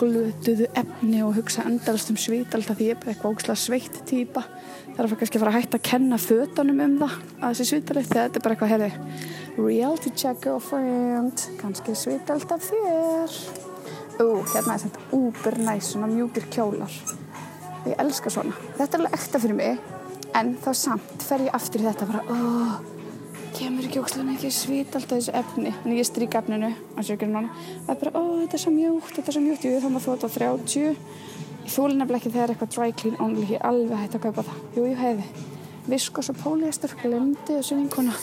glötuðu 0.00 0.68
efni 0.76 1.22
og 1.24 1.36
hugsa 1.38 1.64
endalast 1.68 2.12
um 2.12 2.18
svít 2.20 2.54
alltaf 2.56 2.76
því 2.76 2.90
ég 2.90 2.96
er 2.96 3.00
bara 3.00 3.14
eitthvað 3.14 3.36
ógslæð 3.36 3.60
sveitt 3.62 4.00
týpa 4.08 4.44
er 5.00 5.06
að 5.06 5.16
kannski 5.20 5.40
fara 5.40 5.52
að 5.54 5.62
hætta 5.62 5.78
að 5.78 5.86
kenna 5.88 6.18
fötunum 6.20 6.82
um 6.84 6.96
það 7.00 7.14
að 7.40 7.54
þessi 7.54 7.68
svítalið 7.70 8.08
þegar 8.10 8.26
þetta 8.26 8.40
er 8.40 8.44
bara 8.44 8.56
eitthvað 8.56 8.72
herri 8.74 8.90
reality 9.56 10.12
check 10.12 10.42
girlfriend 10.44 11.44
kannski 11.60 11.94
svít 11.96 12.30
alltaf 12.32 12.68
þér. 12.68 13.38
Ú, 14.20 14.26
hérna 14.52 14.76
er 14.76 14.82
þetta 14.84 15.06
úber 15.16 15.56
næst, 15.64 15.94
svona 15.94 16.10
mjúkir 16.10 16.44
kjólar. 16.52 16.92
ég 17.86 17.96
elska 17.96 18.30
svona. 18.30 18.52
Þetta 18.76 18.96
er 18.98 19.00
alveg 19.00 19.14
ekta 19.16 19.40
fyrir 19.40 19.56
mig 19.56 19.78
en 20.36 20.56
þá 20.60 20.70
samt 20.76 21.24
fer 21.24 21.46
ég 21.46 21.54
aftur 21.56 21.80
í 21.80 21.88
þetta 21.88 22.08
bara 22.10 22.24
oh, 22.28 22.74
kemur 23.56 23.88
ekki 23.88 24.00
ókslega 24.02 24.36
ekki 24.36 24.52
svit 24.54 24.94
alltaf 24.96 25.18
þessu 25.18 25.34
efni 25.40 25.72
en 25.72 25.96
ég 25.96 26.06
strík 26.08 26.36
efninu 26.38 26.72
það 26.96 27.92
er 27.94 28.00
bara, 28.00 28.12
ó 28.16 28.22
þetta 28.42 28.56
er 28.56 28.62
svo 28.64 28.72
mjúkt 28.74 29.14
þetta 29.16 29.28
er 29.28 29.36
svo 29.36 29.44
mjúkt, 29.44 29.66
ég 29.66 29.82
þá 29.82 29.90
maður 29.90 30.06
þótt 30.08 30.26
á 30.26 30.30
30 30.36 30.78
ég 31.64 31.74
þúli 31.74 31.96
nefnilega 31.96 32.20
ekki 32.20 32.32
þegar 32.34 32.52
eitthvað 32.54 32.72
dry 32.74 32.92
clean 32.98 33.18
only, 33.22 33.46
ég 33.54 33.64
alveg 33.66 34.00
hætti 34.00 34.18
að 34.18 34.24
kaupa 34.26 34.42
það. 34.46 34.62
Jú, 34.76 34.86
ég 34.88 35.00
hefði, 35.00 35.26
viskos 35.90 36.30
og 36.32 36.38
póliestur 36.40 36.94
glemdi 37.02 37.52
þessu 37.58 37.78
vinkona. 37.78 38.14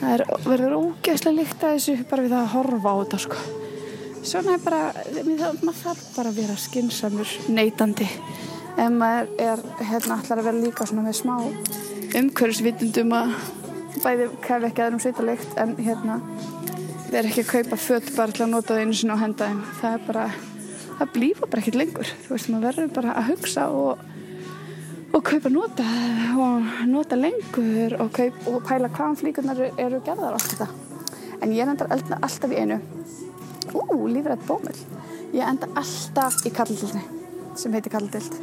Það 0.00 0.14
er, 0.14 0.24
verður 0.44 0.78
ógeðslega 0.80 1.38
líkt 1.38 1.60
að 1.62 1.76
þessu 1.76 1.94
bara 2.10 2.24
við 2.24 2.34
það 2.34 2.42
að 2.42 2.54
horfa 2.54 2.94
á 2.94 2.96
þetta 3.02 3.18
sko. 3.24 3.38
Svona 4.24 4.56
er 4.56 4.64
bara, 4.64 4.80
maður 5.60 5.80
þarf 5.82 6.04
bara 6.16 6.32
að 6.32 6.38
vera 6.40 6.56
skinsamur 6.58 7.34
neytandi 7.52 8.08
ef 8.74 8.88
maður 8.90 9.26
er 9.44 9.60
hérna 9.84 10.16
allar 10.16 10.40
að 10.40 10.48
bæði 14.02 14.28
kæfi 14.44 14.68
ekki 14.70 14.84
aðeins 14.84 15.06
svitalikt 15.06 15.58
en 15.60 15.76
hérna 15.78 16.18
erum 17.14 17.30
ekki 17.30 17.44
að 17.44 17.52
kaupa 17.52 17.78
fött 17.78 18.10
bara 18.16 18.34
til 18.34 18.44
að 18.46 18.50
nota 18.54 18.74
það 18.74 18.80
einu 18.82 18.96
sinna 18.98 19.14
á 19.14 19.22
hendaðin 19.22 19.60
það 19.78 19.92
er 19.92 20.02
bara, 20.08 20.24
það 20.98 21.12
blífa 21.14 21.48
bara 21.50 21.62
ekkert 21.62 21.78
lengur. 21.78 22.10
Þú 22.24 22.32
veist 22.34 22.50
maður 22.50 22.66
verður 22.68 22.90
bara 22.96 23.14
að 23.20 23.28
hugsa 23.30 23.68
og, 23.70 24.02
og 25.14 25.24
kaupa 25.28 25.52
nota 25.54 25.86
og 26.42 26.72
nota 26.90 27.20
lengur 27.20 27.94
og, 28.00 28.10
kaup, 28.16 28.42
og 28.50 28.58
pæla 28.66 28.90
hvaðan 28.90 29.20
flíkunar 29.20 29.62
eru 29.68 30.02
gerðar 30.06 30.34
allt 30.34 30.50
þetta. 30.56 30.68
En 31.38 31.54
ég 31.54 31.70
endar 31.70 31.94
alltaf 31.94 32.50
í 32.50 32.60
einu. 32.64 32.80
Ú, 33.74 34.08
lífrætt 34.10 34.42
bómul 34.48 34.74
ég 35.34 35.46
enda 35.46 35.70
alltaf 35.78 36.42
í 36.46 36.52
kallildilni 36.54 37.02
sem 37.58 37.72
heitir 37.74 37.92
kallidild 37.94 38.36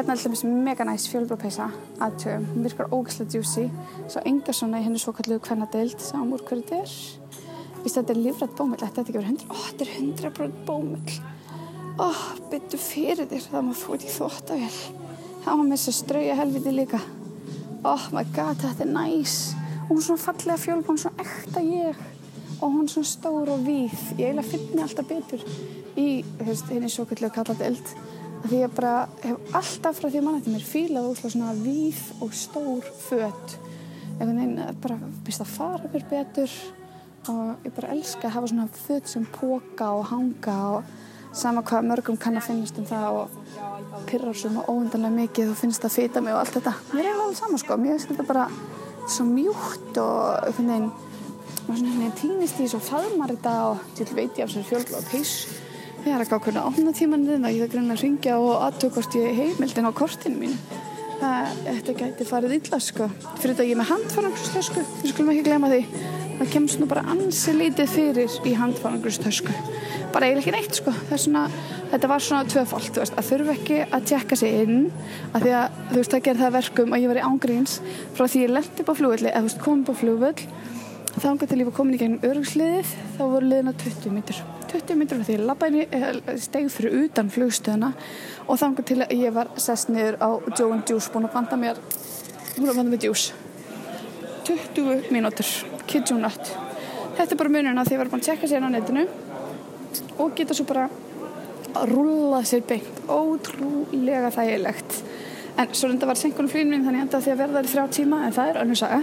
Hérna 0.00 0.14
er 0.14 0.20
alltaf 0.24 0.44
mega 0.48 0.84
næst 0.88 1.10
fjölbrópeisa 1.12 1.66
aðtöðum. 2.00 2.44
Hún 2.54 2.64
virkar 2.64 2.86
ógæslega 2.88 3.34
djúsi. 3.34 3.66
Svo 4.08 4.22
enga 4.24 4.52
svona 4.56 4.80
í 4.80 4.84
henni 4.86 4.96
svo 4.96 5.12
kalluðu 5.12 5.42
hvenna 5.44 5.66
deild. 5.68 6.00
Sáum 6.00 6.32
úr 6.32 6.40
hverju 6.40 6.62
þetta 6.70 6.78
er. 6.80 6.88
Vist 7.82 7.98
þetta 7.98 8.14
er 8.14 8.20
lífrætt 8.24 8.54
bómull. 8.56 8.80
Þetta 8.80 8.96
er 8.96 9.04
ekki 9.04 9.12
verið 9.18 9.28
100. 9.34 9.44
Ó, 9.52 9.56
þetta 9.66 9.84
er 9.84 9.90
100% 9.98 10.64
bómull. 10.64 11.12
Ó, 12.00 12.08
byttu 12.48 12.80
fyrir 12.80 13.28
þér. 13.28 13.44
Það 13.50 13.66
má 13.66 13.72
þú 13.76 13.98
ekki 13.98 14.14
þótt 14.14 14.48
að 14.54 14.64
vel. 14.64 14.78
Það 15.44 15.52
má 15.52 15.64
með 15.66 15.76
þess 15.76 15.92
að 15.92 15.98
strauja 15.98 16.38
helviti 16.40 16.72
líka. 16.78 17.00
Ó, 17.84 17.92
my 18.16 18.24
god, 18.32 18.56
þetta 18.64 18.82
er 18.86 18.92
næst. 18.96 19.52
Hún 19.90 20.00
er 20.00 20.04
svona 20.06 20.24
fallega 20.24 20.64
fjölbón, 20.64 20.96
svona 21.04 21.20
ekta 21.26 21.60
ég. 21.60 22.00
Og 22.62 22.72
hún 22.72 22.88
er 22.88 22.92
svona 22.94 23.12
stór 23.12 23.52
og 23.52 23.60
víð. 23.68 24.00
Ég 24.16 24.32
eiginlega 24.32 24.48
finn 24.48 24.80
svo 28.40 28.48
því 28.48 28.60
ég 28.62 28.76
bara 28.76 28.94
hef 29.22 29.56
alltaf 29.60 29.98
frá 30.00 30.08
því 30.08 30.22
mann 30.24 30.38
eftir 30.40 30.54
mér 30.54 30.66
fílað 30.66 31.10
úrsláð 31.10 31.34
svona 31.34 31.56
víð 31.60 32.00
og 32.24 32.32
stór 32.36 32.86
fött 33.08 33.56
einhvern 34.20 34.40
veginn 34.40 34.80
bara 34.82 34.96
býst 35.26 35.44
að 35.44 35.52
fara 35.54 35.90
mér 35.92 36.06
betur 36.10 36.56
og 37.28 37.68
ég 37.68 37.74
bara 37.76 37.92
elska 37.94 38.28
að 38.28 38.34
hafa 38.36 38.50
svona 38.52 38.66
fött 38.86 39.08
sem 39.08 39.26
póka 39.34 39.92
og 39.96 40.08
hanga 40.10 40.56
og 40.74 41.36
sama 41.36 41.62
hvað 41.62 41.86
mörgum 41.86 42.18
kann 42.18 42.38
að 42.40 42.48
finnast 42.48 42.80
um 42.80 42.88
það 42.88 43.20
og 43.20 44.04
pyrrar 44.08 44.36
svona 44.36 44.64
óundanlega 44.66 45.14
mikið 45.14 45.52
og 45.52 45.60
finnst 45.60 45.84
að 45.86 45.94
fýta 45.98 46.22
mig 46.24 46.34
og 46.34 46.40
allt 46.40 46.56
þetta. 46.56 46.74
Mér 46.94 47.06
er 47.06 47.20
alveg 47.20 47.38
saman 47.38 47.62
sko, 47.62 47.76
mér 47.78 47.94
finnst 47.94 48.10
þetta 48.10 48.26
bara 48.26 48.48
svo 49.06 49.26
mjúkt 49.28 50.00
og 50.02 50.48
einhvern 50.48 50.72
veginn 50.72 50.90
og 50.90 51.76
svona 51.76 51.94
veginn 51.94 52.18
týnist 52.18 52.60
í 52.60 52.68
svo 52.70 52.80
faðmar 52.82 53.34
þetta 53.36 53.56
og 53.68 53.84
til 53.98 54.08
veit 54.16 54.38
ég 54.40 54.46
af 54.46 54.54
sér 54.54 54.66
fjölblóð 54.66 55.10
pís 55.12 55.34
Ég 56.00 56.14
er 56.16 56.22
ekki 56.24 56.32
á 56.32 56.40
hvernig 56.40 56.64
átna 56.64 56.92
tímaninn 56.96 57.42
að 57.44 57.58
ég 57.58 57.66
það 57.66 57.72
grunna 57.74 57.92
að 57.92 58.02
ringja 58.06 58.36
og 58.40 58.62
aðtökast 58.64 59.16
ég 59.18 59.34
heimildin 59.36 59.84
á 59.84 59.92
kortinu 59.92 60.38
mínu. 60.40 60.78
Það, 61.20 61.58
þetta 61.66 61.94
gæti 61.98 62.26
farið 62.30 62.54
illa 62.56 62.78
sko. 62.80 63.08
Fyrir 63.42 63.52
þetta 63.52 63.66
ég 63.66 63.74
er 63.74 63.80
með 63.82 63.90
handfarangustösku, 63.90 64.84
við 65.02 65.12
skulum 65.12 65.32
ekki 65.34 65.44
glema 65.50 65.68
því. 65.68 65.82
Það 66.38 66.50
kemst 66.54 66.80
nú 66.80 66.88
bara 66.88 67.04
ansi 67.12 67.52
lítið 67.52 67.92
fyrir 67.92 68.38
í 68.48 68.54
handfarangustösku. 68.56 69.58
Bara 70.14 70.30
eiginlega 70.30 70.46
ekki 70.46 70.56
neitt 70.56 70.80
sko. 70.80 70.96
Svona, 71.12 71.44
þetta 71.92 72.12
var 72.14 72.24
svona 72.24 72.48
tvöfalt, 72.48 72.94
þú 72.96 73.04
veist, 73.04 73.20
að 73.20 73.30
þurfu 73.34 73.56
ekki 73.58 73.80
að 73.84 74.10
tjekka 74.14 74.40
sig 74.40 74.58
inn. 74.64 74.82
Að 75.34 75.44
því 75.44 75.56
að 75.60 75.80
þú 75.90 76.00
veist, 76.00 76.16
það 76.16 76.26
gerði 76.30 76.46
það 76.46 76.56
verkum 76.56 76.96
að 76.96 77.04
ég 77.04 77.12
var 77.12 77.20
í 77.20 77.28
ángríns 77.28 77.78
frá 78.16 78.24
því 78.24 78.46
ég 78.46 78.56
lendi 78.56 78.86
upp 78.86 78.88
á 78.88 78.98
flugvöldi, 79.02 79.28
eða 79.34 79.44
þú 79.44 79.50
veist, 79.50 79.64
komið 79.68 79.84
upp 79.84 79.92
á 79.92 80.00
flugvöld. 80.00 80.46
Þá 81.10 81.26
engar 81.32 81.50
til 81.50 81.58
ég 81.60 81.68
var 81.68 81.74
komin 81.74 81.96
í 81.96 82.00
gegnum 82.00 82.24
örgsliðið, 82.24 82.94
þá 83.16 83.22
voru 83.24 83.50
liðina 83.50 83.74
20 83.82 84.14
mítur. 84.14 84.40
20 84.70 84.98
minnur 85.00 85.24
því 85.26 85.36
ég 85.36 85.42
labbaði 85.48 85.86
eh, 85.90 86.20
steg 86.38 86.68
fyrir 86.70 86.96
utan 87.04 87.30
flugstöðuna 87.34 87.90
og 88.46 88.60
þangar 88.60 88.86
til 88.86 89.00
ég 89.02 89.34
var 89.34 89.50
sest 89.58 89.90
niður 89.90 90.20
á 90.22 90.30
Joe 90.54 90.70
and 90.76 90.86
Juice 90.86 91.10
búin 91.10 91.26
að 91.26 91.34
banda 91.34 91.58
mér 91.58 91.80
búin 92.54 92.70
að 92.70 92.78
banda 92.78 92.92
mér 92.92 93.08
Juice 93.08 93.34
20 94.46 95.10
mínútur 95.10 95.50
kid 95.90 96.12
you 96.12 96.20
not 96.22 96.52
þetta 97.18 97.34
er 97.34 97.40
bara 97.42 97.54
mununa 97.56 97.84
því 97.88 97.96
ég 97.96 98.02
var 98.04 98.12
búin 98.12 98.22
að 98.22 98.28
tjekka 98.30 98.50
sér 98.52 98.62
á 98.62 98.70
netinu 98.70 99.08
og 100.20 100.36
geta 100.38 100.54
svo 100.54 100.68
bara 100.70 100.86
að 101.74 101.92
rulla 101.94 102.42
sér 102.46 102.64
beint. 102.66 103.02
Ótrúlega 103.10 104.30
þægilegt 104.34 105.00
en 105.60 105.72
svo 105.76 105.90
reynda 105.90 106.08
var 106.08 106.18
senkunum 106.18 106.50
flýnum 106.50 106.84
þannig 106.86 107.14
að 107.14 107.26
því 107.26 107.32
að 107.34 107.40
verða 107.42 107.60
það 107.60 107.68
í 107.68 107.72
þrjá 107.74 107.96
tíma 107.96 108.20
en 108.26 108.36
það 108.36 108.50
er 108.52 108.60
önnum 108.62 108.80
saga. 108.80 109.00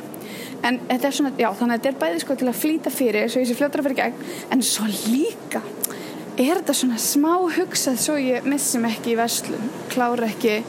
En 0.66 0.80
þetta 0.88 1.10
er 1.10 1.18
svona, 1.20 1.34
já 1.38 1.48
þannig 1.60 1.76
að 1.76 1.78
þetta 1.78 1.92
er 1.92 2.00
bæði 2.02 2.24
sko 2.24 2.38
til 2.40 2.50
að 2.50 2.62
flýta 2.64 2.94
fyrir 2.94 3.30
svo 3.30 3.44
ég 3.44 3.50
sé 3.50 3.58
fljóttra 3.60 3.86
fyrir 3.86 4.00
gegn 4.02 4.24
en 4.56 4.64
svo 4.66 4.88
líka 5.12 5.62
er 6.38 6.60
þetta 6.60 6.76
svona 6.78 7.00
smá 7.02 7.32
hugsað 7.58 8.02
svo 8.02 8.18
ég 8.22 8.46
missum 8.46 8.86
ekki 8.90 9.14
í 9.14 9.18
verslun 9.18 9.72
klára 9.94 10.30
ekki 10.30 10.60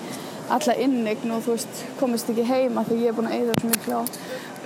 alla 0.48 0.76
innegn 0.80 1.34
og 1.34 1.42
þú 1.44 1.56
veist 1.56 1.82
komist 1.98 2.30
ekki 2.32 2.46
heima 2.48 2.84
þegar 2.88 3.02
ég 3.02 3.10
er 3.10 3.16
búin 3.18 3.28
að 3.28 3.36
eigða 3.36 3.56
svo 3.58 3.72
miklu 3.72 3.98
á 4.00 4.02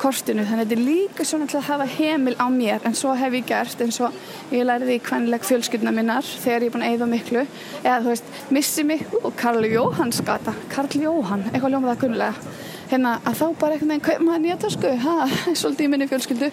kortinu 0.02 0.42
þannig 0.46 0.64
að 0.64 0.72
þetta 0.72 0.76
er 0.78 0.84
líka 0.86 1.26
svona 1.26 1.46
til 1.50 1.58
að 1.60 1.68
hafa 1.68 1.86
heimil 1.94 2.34
á 2.34 2.46
mér 2.50 2.86
en 2.88 2.96
svo 2.98 3.14
hef 3.18 3.36
ég 3.38 3.46
gert 3.46 3.84
eins 3.84 4.00
og 4.02 4.16
ég 4.50 4.66
læriði 4.66 4.98
í 4.98 5.02
kvennileg 5.06 5.46
fjölskyldna 5.46 5.94
minnar 5.94 6.26
þegar 6.26 6.66
ég 6.66 6.70
er 6.70 6.74
búin 6.74 6.86
að 6.86 6.94
eigða 6.96 7.08
miklu. 7.12 7.44
Eða 7.84 8.00
þú 8.02 8.12
veist, 8.12 8.32
missi 8.56 8.84
mig 8.88 9.06
og 9.22 9.32
Karl 9.38 9.66
Jóhann 9.70 10.14
skata 10.14 10.54
Karl 10.72 10.90
Jóhann, 10.98 11.46
eitthvað 11.52 11.76
ljóma 11.76 11.92
það 11.92 12.02
kunnulega 12.02 12.52
hérna 12.92 13.16
að 13.24 13.38
þá 13.38 13.46
bara 13.60 13.76
einhvern 13.76 13.92
veginn 13.94 14.06
kaup 14.08 14.24
maður 14.26 14.44
nýja 14.44 14.60
tösku. 14.66 14.94
Það 15.02 15.22
er 15.32 15.58
svolítið 15.62 15.86
í 15.86 15.92
minni 15.92 16.08
fjölskyldu. 16.10 16.52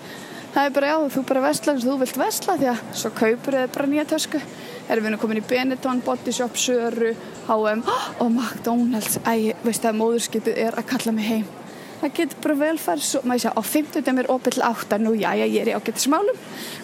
Það 0.53 0.65
er 0.65 0.73
bara 0.77 0.89
já, 0.89 0.97
þú 1.13 1.23
bara 1.29 1.45
vestlar 1.45 1.75
eins 1.75 1.85
og 1.85 1.91
þú 1.91 1.99
vilt 2.03 2.19
vestla 2.23 2.57
því 2.57 2.71
að 2.71 2.83
svo 3.01 3.13
kaupur 3.17 3.59
þið 3.59 3.75
bara 3.75 3.91
nýja 3.91 4.07
tösku. 4.13 4.41
Erum 4.89 5.05
við 5.05 5.13
nú 5.13 5.21
komin 5.21 5.41
í 5.43 5.45
Benetton, 5.45 6.01
Body 6.05 6.33
Shop, 6.33 6.57
Söru 6.57 7.13
H&M. 7.45 7.85
Og 8.23 8.33
McDonalds. 8.33 9.21
Æg, 9.29 9.53
veist 9.65 9.85
það, 9.85 10.01
móðurskipið 10.01 10.62
er 10.65 10.81
að 10.81 10.93
kalla 10.95 11.13
mig 11.13 11.29
heim 11.29 11.59
það 11.99 12.15
getur 12.19 12.41
bara 12.43 12.57
velfæri 12.63 13.05
svo, 13.05 13.21
maður 13.27 13.43
sé 13.43 13.51
á 13.51 13.62
50 13.73 14.21
er 14.23 14.31
óbyll 14.31 14.63
átt 14.65 14.97
nú 15.03 15.13
já, 15.17 15.31
já, 15.35 15.45
ég 15.45 15.62
er 15.62 15.71
í 15.71 15.75
ágættis 15.77 16.09
málum 16.12 16.38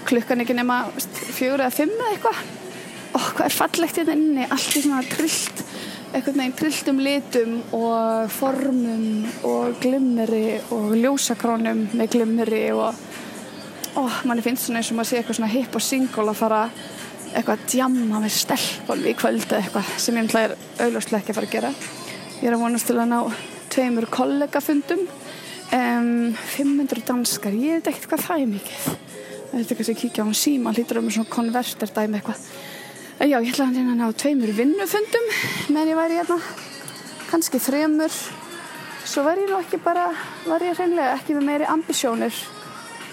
klukkan 0.06 0.43
ekki 0.43 0.56
nema 0.58 0.84
fjögur 1.08 1.63
eða 1.65 1.73
fimm 1.73 1.95
eða 1.95 2.13
eitthvað. 2.13 2.45
Og 3.15 3.28
hvað 3.38 3.45
er 3.45 3.56
fallegt 3.56 3.99
hérna 4.01 4.15
inni? 4.17 4.47
Allt 4.51 4.75
í 4.75 4.82
svona 4.84 5.04
trillt 5.08 5.63
einhvern 6.15 6.39
veginn 6.39 6.56
trilltum 6.56 6.99
litum 7.04 7.56
og 7.75 8.30
formum 8.32 9.25
og 9.47 9.80
glimmeri 9.84 10.60
og 10.71 10.93
ljósakrónum 10.95 11.88
með 11.95 12.12
glimmeri 12.13 12.62
og 12.75 12.93
oh, 13.99 14.21
manni 14.28 14.43
finnst 14.45 14.67
svona 14.67 14.80
eins 14.80 14.91
og 14.93 14.99
maður 14.99 15.12
sé 15.12 15.19
eitthvað 15.19 15.39
svona 15.39 15.51
hip 15.51 15.75
og 15.75 15.84
single 15.84 16.30
að 16.32 16.39
fara 16.39 16.62
eitthvað 17.34 17.58
að 17.58 17.65
djamma 17.73 18.21
með 18.23 18.38
stelpolvi 18.38 19.12
í 19.12 19.17
kvöldu 19.19 19.60
eitthvað 19.60 19.91
sem 19.99 20.21
ég 20.21 20.39
er 20.39 20.56
auðvarslega 20.86 21.21
ekki 21.23 21.34
að 21.34 21.41
fara 21.41 21.49
að 21.49 21.58
gera. 21.58 21.75
Ég 22.39 22.47
er 22.47 22.56
að 22.56 22.63
vonast 22.63 22.91
til 22.91 22.99
að 22.99 23.12
ná 23.12 23.19
tveimur 23.76 24.08
kollegafundum 24.12 25.04
um, 25.06 26.14
500 26.56 27.04
danskar, 27.08 27.54
ég 27.54 27.78
veit 27.78 27.92
ekkert 27.92 28.14
hvað 28.14 28.26
það 28.30 28.46
er 28.46 28.54
mikið 28.56 28.86
það 28.86 29.60
er 29.60 29.66
eitthvað 29.66 29.90
sem 29.90 30.00
kíkja 30.00 30.24
á 30.24 30.28
hún 30.28 30.40
síma 30.40 30.74
hlýtur 30.76 31.04
um 31.04 31.12
svona 31.12 31.36
konverter 31.36 31.92
dæmi 31.92 32.22
eitthvað 32.22 32.48
Já, 33.16 33.38
ég 33.40 33.54
ætlaði 33.54 33.80
að 33.80 33.94
ná 33.96 34.10
tveimur 34.12 34.50
vinnufundum 34.52 35.28
meðan 35.72 35.88
ég 35.94 35.96
væri 35.96 36.18
hérna, 36.18 36.36
kannski 37.30 37.62
þremur. 37.64 38.12
Svo 39.08 39.24
var 39.24 39.40
ég 39.40 39.48
nú 39.48 39.56
ekki 39.62 39.80
bara, 39.80 40.10
var 40.44 40.66
ég 40.66 40.76
hreinlega 40.76 41.14
ekki 41.16 41.38
með 41.38 41.46
meiri 41.48 41.70
ambisjónir 41.72 42.36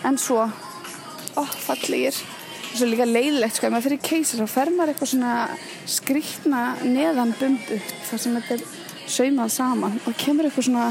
en 0.09 0.19
svo. 0.19 0.49
Ó, 1.39 1.43
fallegir. 1.47 2.19
Er 2.19 2.81
svo 2.81 2.89
líka 2.91 3.07
leiðilegt, 3.07 3.61
sko, 3.61 3.69
ef 3.69 3.77
maður 3.77 3.87
fyrir 3.87 4.03
keisar 4.09 4.43
þá 4.43 4.51
fer 4.57 4.73
maður 4.75 4.93
eitthvað 4.97 5.13
svona 5.13 5.37
skrítna 5.95 6.65
neðan 6.83 7.37
bumbu 7.39 7.79
þar 8.09 8.25
sem 8.25 8.37
þetta 8.41 8.59
er 8.59 8.67
saumað 9.13 9.55
saman 9.57 9.99
og 10.07 10.19
kemur 10.21 10.49
eitthvað 10.49 10.69
svona, 10.69 10.91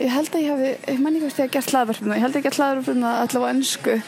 ég 0.00 0.12
held 0.14 0.34
að 0.34 0.44
ég 0.44 0.52
hafi, 0.54 0.74
ég 0.92 1.00
mann 1.00 1.18
ekki 1.18 1.28
veist 1.28 1.40
ég 1.42 1.48
að 1.48 1.56
gert 1.56 1.74
hlaðverfum 1.74 2.10
það, 2.10 2.18
ég 2.18 2.26
held 2.26 2.38
að 2.38 2.46
hlaðverfum 2.60 3.04
það 3.04 3.24
allavega 3.24 3.56
önsku 3.56 3.98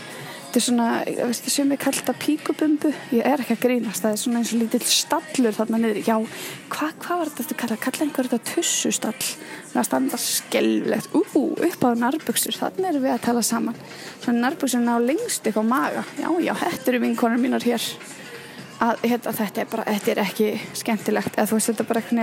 þetta 0.57 0.61
er 0.61 0.65
svona, 0.65 0.91
veistu, 1.29 1.51
sem 1.53 1.73
ég 1.75 1.81
kallt 1.83 2.09
að 2.09 2.21
píkubumbu, 2.23 2.91
ég 3.13 3.27
er 3.29 3.43
ekki 3.43 3.57
að 3.57 3.65
grínast 3.67 4.05
það 4.05 4.15
er 4.15 4.21
svona 4.23 4.41
eins 4.41 4.53
og 4.55 4.61
lítill 4.63 4.87
stallur 4.89 5.57
þarna 5.57 5.81
niður 5.83 5.99
já, 6.07 6.15
hvað 6.73 6.95
hva 7.03 7.19
var 7.21 7.31
þetta 7.35 7.53
að 7.53 7.61
kalla? 7.61 7.77
Kalla 7.85 8.07
einhver 8.07 8.31
þetta 8.31 8.55
tussustall? 8.55 9.29
Það 9.73 9.81
að 9.83 9.89
standa 9.91 10.21
skelvilegt, 10.23 11.13
ú, 11.13 11.43
upp 11.69 11.85
á 11.85 11.89
narböksur, 12.01 12.57
þannig 12.57 12.89
erum 12.89 13.05
við 13.05 13.13
að 13.13 13.25
tala 13.27 13.43
saman. 13.45 13.81
Svona 14.23 14.45
narböksur 14.47 14.81
ná 14.81 14.95
lengst 15.03 15.51
á 15.61 15.65
maga. 15.67 16.07
Já, 16.17 16.31
já, 16.41 16.55
þetta 16.63 16.93
eru 16.95 17.03
vinkonar 17.05 17.43
mínar 17.43 17.67
hér. 17.67 17.91
Að, 18.81 19.05
hérna, 19.05 19.37
þetta 19.43 19.61
er 19.61 19.73
bara, 19.75 19.89
þetta 19.91 20.15
er 20.15 20.23
ekki 20.25 20.49
skemmtilegt, 20.81 21.37
eða 21.37 21.51
þú 21.51 21.59
veist, 21.59 21.73
þetta 21.75 21.85
er 21.85 21.91
bara 21.93 22.05
eitthvað 22.05 22.23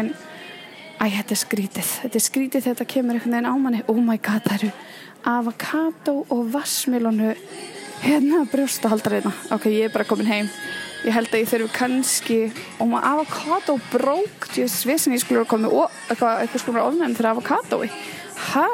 Æ, 1.04 1.10
þetta 1.12 1.34
er 1.36 1.40
skrítið. 1.42 1.88
Þetta 2.00 2.16
er 2.16 2.24
skrítið 2.24 2.66
þetta 2.70 2.86
kemur 2.88 3.18
einhvern 3.18 3.34
veginn 3.36 3.50
á 3.52 3.56
manni. 3.60 3.80
Oh 3.92 3.98
my 4.00 4.16
god, 4.24 4.46
það 4.46 4.54
eru 4.56 4.70
avokado 5.28 6.14
og 6.32 6.44
vassmilonu 6.54 7.34
hérna 8.06 8.44
brjóstahaldariðna. 8.48 9.34
Ok, 9.52 9.68
ég 9.74 9.90
er 9.90 9.92
bara 9.92 10.08
komin 10.08 10.30
heim. 10.32 10.48
Ég 11.04 11.12
held 11.12 11.34
að 11.34 11.42
ég 11.42 11.50
þurfu 11.52 11.72
kannski 11.76 12.38
og 12.78 12.88
maður 12.94 13.08
avokado 13.10 13.76
brók 13.92 14.48
ég 14.56 14.72
sem 14.72 14.94
ég 15.12 15.20
skulle 15.26 15.44
koma 15.50 15.68
og 15.68 15.92
eitthvað, 16.08 16.56
skulle 16.56 16.86
ofnæðin 16.86 17.18
fyrir 17.18 17.32
avokadoi. 17.34 17.90
Hæ? 18.54 18.70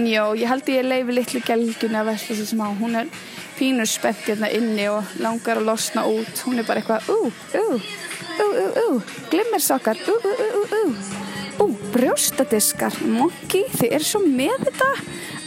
En 0.00 0.08
já, 0.08 0.22
ég 0.40 0.48
held 0.48 0.64
að 0.64 0.78
ég 0.78 0.88
leifi 0.88 1.18
litlu 1.18 1.42
gelgjunni 1.44 2.00
að 2.00 2.08
vesla 2.08 2.30
þessi 2.30 2.48
smá. 2.54 2.64
Hún 2.80 2.96
er 3.02 3.12
pínur 3.58 3.90
spennt 3.90 4.24
hérna 4.30 4.48
inni 4.48 4.88
og 4.88 5.12
langar 5.20 5.60
að 5.60 5.68
losna 5.68 6.08
út. 6.08 6.32
Hún 6.48 6.64
er 6.64 6.68
bara 6.72 6.80
eitthvað, 6.80 7.12
ú, 7.12 7.28
ú, 7.28 7.76
ú, 7.76 8.48
ú, 8.48 8.66
ú, 8.86 8.88
glimmersokkar, 9.28 10.00
ú, 10.08 10.16
ú, 10.16 10.34
ú, 10.48 10.64
ú, 10.64 10.66
ú. 10.80 11.23
Ú, 11.62 11.68
brjóstadiskar, 11.94 12.96
monki, 13.06 13.62
þið 13.76 13.92
er 13.94 14.04
svo 14.06 14.20
með 14.24 14.66
þetta. 14.66 14.88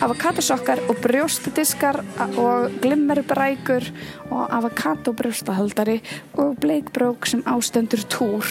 Avokadosokkar 0.07 0.83
og 0.87 1.01
brjóstadiskar 1.03 1.99
og 2.39 2.77
glimmerbrækur 2.83 3.89
og 4.29 4.43
avokadobrjóstahaldari 4.59 5.99
og 6.39 6.55
bleikbrók 6.63 7.27
sem 7.27 7.43
ástendur 7.49 8.05
túr. 8.07 8.45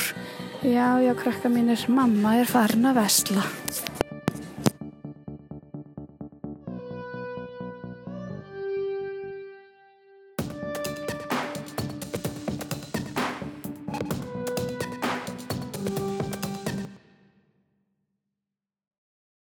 Já, 0.66 0.98
já, 1.00 1.14
krakka 1.14 1.48
mínir, 1.48 1.86
mamma 1.88 2.40
er 2.40 2.50
farin 2.50 2.90
að 2.90 3.04
vesla 3.04 3.46